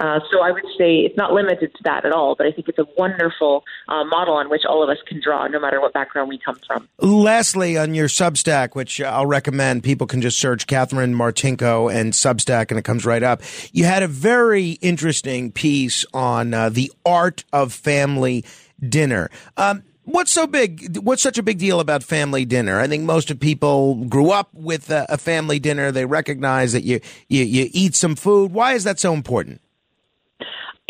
Uh, 0.00 0.18
so 0.32 0.40
I 0.42 0.50
would 0.50 0.64
say 0.78 1.00
it's 1.00 1.16
not 1.16 1.32
limited 1.32 1.74
to 1.74 1.82
that 1.84 2.06
at 2.06 2.12
all, 2.12 2.34
but 2.34 2.46
I 2.46 2.52
think 2.52 2.68
it's 2.68 2.78
a 2.78 2.86
wonderful 2.96 3.64
uh, 3.86 4.02
model 4.04 4.34
on 4.34 4.48
which 4.48 4.62
all 4.66 4.82
of 4.82 4.88
us 4.88 4.96
can 5.06 5.20
draw, 5.22 5.46
no 5.46 5.60
matter 5.60 5.78
what 5.78 5.92
background 5.92 6.30
we 6.30 6.38
come 6.38 6.58
from. 6.66 6.88
Lastly, 6.98 7.76
on 7.76 7.94
your 7.94 8.08
Substack, 8.08 8.74
which 8.74 9.00
I'll 9.02 9.26
recommend, 9.26 9.82
people 9.82 10.06
can 10.06 10.22
just 10.22 10.38
search 10.38 10.66
Katherine 10.66 11.14
Martinko 11.14 11.92
and 11.94 12.14
Substack, 12.14 12.70
and 12.70 12.78
it 12.78 12.82
comes 12.82 13.04
right 13.04 13.22
up. 13.22 13.42
You 13.72 13.84
had 13.84 14.02
a 14.02 14.08
very 14.08 14.70
interesting 14.80 15.52
piece 15.52 16.06
on 16.14 16.54
uh, 16.54 16.70
the 16.70 16.90
art 17.04 17.44
of 17.52 17.72
family 17.72 18.44
dinner. 18.80 19.30
Um, 19.56 19.82
What's 20.04 20.32
so 20.32 20.48
big? 20.48 20.96
What's 20.96 21.22
such 21.22 21.38
a 21.38 21.42
big 21.42 21.58
deal 21.58 21.78
about 21.78 22.02
family 22.02 22.44
dinner? 22.44 22.80
I 22.80 22.88
think 22.88 23.04
most 23.04 23.30
of 23.30 23.38
people 23.38 24.06
grew 24.06 24.32
up 24.32 24.48
with 24.52 24.90
a, 24.90 25.06
a 25.08 25.16
family 25.16 25.60
dinner. 25.60 25.92
They 25.92 26.04
recognize 26.04 26.72
that 26.72 26.82
you, 26.82 27.00
you 27.28 27.44
you 27.44 27.68
eat 27.70 27.94
some 27.94 28.16
food. 28.16 28.50
Why 28.50 28.72
is 28.72 28.82
that 28.84 28.98
so 28.98 29.14
important? 29.14 29.60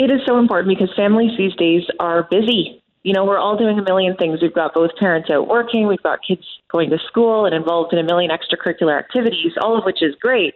It 0.00 0.10
is 0.10 0.22
so 0.26 0.38
important 0.38 0.74
because 0.74 0.90
families 0.96 1.36
these 1.36 1.54
days 1.56 1.82
are 2.00 2.22
busy. 2.30 2.82
You 3.02 3.12
know, 3.12 3.26
we're 3.26 3.38
all 3.38 3.58
doing 3.58 3.78
a 3.78 3.82
million 3.82 4.16
things. 4.16 4.40
We've 4.40 4.54
got 4.54 4.72
both 4.72 4.96
parents 4.98 5.28
out 5.28 5.46
working, 5.46 5.86
we've 5.86 6.02
got 6.02 6.20
kids 6.26 6.42
going 6.72 6.88
to 6.88 6.98
school 7.06 7.44
and 7.44 7.54
involved 7.54 7.92
in 7.92 7.98
a 7.98 8.02
million 8.02 8.30
extracurricular 8.30 8.98
activities, 8.98 9.52
all 9.60 9.76
of 9.76 9.84
which 9.84 10.02
is 10.02 10.14
great. 10.18 10.54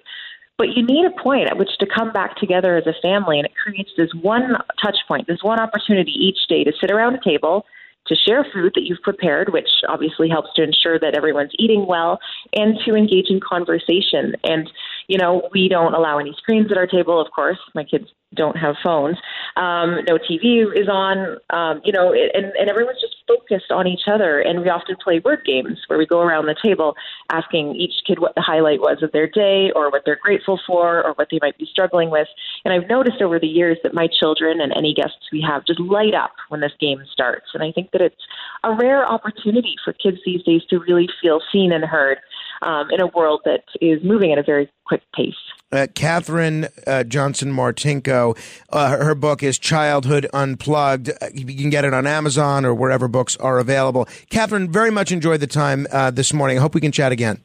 But 0.56 0.68
you 0.74 0.86
need 0.86 1.04
a 1.04 1.22
point 1.22 1.50
at 1.50 1.58
which 1.58 1.76
to 1.80 1.86
come 1.86 2.10
back 2.10 2.36
together 2.36 2.78
as 2.78 2.86
a 2.86 2.94
family, 3.02 3.38
and 3.38 3.44
it 3.44 3.52
creates 3.62 3.90
this 3.98 4.08
one 4.22 4.56
touch 4.82 4.96
point, 5.06 5.26
this 5.26 5.42
one 5.42 5.60
opportunity 5.60 6.12
each 6.12 6.48
day 6.48 6.64
to 6.64 6.72
sit 6.80 6.90
around 6.90 7.14
a 7.14 7.20
table, 7.22 7.66
to 8.06 8.14
share 8.14 8.46
food 8.50 8.72
that 8.76 8.84
you've 8.84 9.02
prepared, 9.02 9.52
which 9.52 9.68
obviously 9.88 10.30
helps 10.30 10.54
to 10.54 10.62
ensure 10.62 10.98
that 10.98 11.14
everyone's 11.14 11.52
eating 11.58 11.86
well, 11.86 12.18
and 12.54 12.78
to 12.86 12.94
engage 12.94 13.28
in 13.28 13.40
conversation. 13.40 14.36
And, 14.42 14.70
you 15.08 15.18
know, 15.18 15.48
we 15.52 15.68
don't 15.68 15.94
allow 15.94 16.18
any 16.18 16.34
screens 16.38 16.70
at 16.70 16.78
our 16.78 16.86
table, 16.86 17.20
of 17.20 17.30
course. 17.32 17.58
My 17.74 17.84
kids 17.84 18.06
don't 18.34 18.56
have 18.56 18.74
phones. 18.82 19.16
Um, 19.56 20.00
no 20.08 20.18
TV 20.18 20.66
is 20.74 20.88
on, 20.88 21.38
um, 21.50 21.80
you 21.84 21.92
know, 21.92 22.12
and, 22.12 22.52
and 22.58 22.68
everyone's 22.68 23.00
just 23.00 23.14
focused 23.26 23.70
on 23.70 23.86
each 23.86 24.02
other. 24.06 24.40
And 24.40 24.60
we 24.60 24.68
often 24.68 24.96
play 25.02 25.20
word 25.24 25.44
games 25.44 25.78
where 25.86 25.98
we 25.98 26.06
go 26.06 26.20
around 26.20 26.46
the 26.46 26.56
table 26.62 26.94
asking 27.30 27.76
each 27.76 27.94
kid 28.06 28.18
what 28.18 28.34
the 28.34 28.42
highlight 28.42 28.80
was 28.80 29.02
of 29.02 29.12
their 29.12 29.28
day 29.28 29.70
or 29.74 29.90
what 29.90 30.02
they're 30.04 30.18
grateful 30.20 30.60
for 30.66 31.04
or 31.04 31.12
what 31.14 31.28
they 31.30 31.38
might 31.40 31.58
be 31.58 31.66
struggling 31.70 32.10
with. 32.10 32.28
And 32.64 32.74
I've 32.74 32.88
noticed 32.88 33.22
over 33.22 33.38
the 33.38 33.46
years 33.46 33.78
that 33.82 33.94
my 33.94 34.08
children 34.08 34.60
and 34.60 34.72
any 34.76 34.94
guests 34.94 35.30
we 35.32 35.40
have 35.48 35.64
just 35.64 35.80
light 35.80 36.14
up 36.14 36.32
when 36.48 36.60
this 36.60 36.72
game 36.80 37.02
starts. 37.12 37.46
And 37.54 37.62
I 37.62 37.72
think 37.72 37.92
that 37.92 38.00
it's 38.00 38.22
a 38.64 38.74
rare 38.74 39.06
opportunity 39.06 39.76
for 39.84 39.92
kids 39.92 40.18
these 40.24 40.42
days 40.42 40.62
to 40.70 40.78
really 40.80 41.08
feel 41.22 41.40
seen 41.52 41.72
and 41.72 41.84
heard 41.84 42.18
um, 42.64 42.90
in 42.90 43.00
a 43.00 43.06
world 43.06 43.42
that 43.44 43.64
is 43.80 44.02
moving 44.02 44.32
at 44.32 44.38
a 44.38 44.42
very 44.42 44.70
quick 44.86 45.02
pace. 45.14 45.34
Uh, 45.72 45.86
Katherine 45.94 46.68
uh, 46.86 47.04
Johnson 47.04 47.52
Martinko, 47.52 48.38
uh, 48.70 48.90
her, 48.90 49.04
her, 49.04 49.14
book 49.14 49.42
is 49.42 49.58
Childhood 49.58 50.28
Unplugged. 50.32 51.10
Uh, 51.10 51.28
you 51.34 51.44
can 51.44 51.70
get 51.70 51.84
it 51.84 51.92
on 51.92 52.06
Amazon 52.06 52.64
or 52.64 52.74
wherever 52.74 53.08
books 53.08 53.36
are 53.38 53.58
available. 53.58 54.06
Katherine, 54.30 54.70
very 54.70 54.90
much 54.90 55.10
enjoyed 55.10 55.40
the 55.40 55.46
time 55.46 55.86
uh, 55.90 56.10
this 56.10 56.32
morning. 56.32 56.58
I 56.58 56.60
hope 56.60 56.74
we 56.74 56.80
can 56.80 56.92
chat 56.92 57.12
again. 57.12 57.40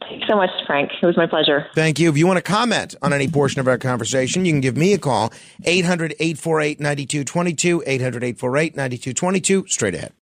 Thanks 0.00 0.26
so 0.28 0.36
much, 0.36 0.50
Frank. 0.66 0.90
It 1.00 1.06
was 1.06 1.16
my 1.16 1.26
pleasure. 1.26 1.66
Thank 1.74 1.98
you. 1.98 2.10
If 2.10 2.18
you 2.18 2.26
want 2.26 2.38
to 2.38 2.42
comment 2.42 2.96
on 3.00 3.12
any 3.12 3.28
portion 3.28 3.60
of 3.60 3.68
our 3.68 3.78
conversation, 3.78 4.44
you 4.44 4.52
can 4.52 4.60
give 4.60 4.76
me 4.76 4.92
a 4.92 4.98
call, 4.98 5.32
800 5.64 6.14
848 6.18 6.80
9222, 6.80 7.82
800 7.86 8.24
848 8.24 8.76
9222, 8.76 9.66
straight 9.68 9.94
ahead. 9.94 10.12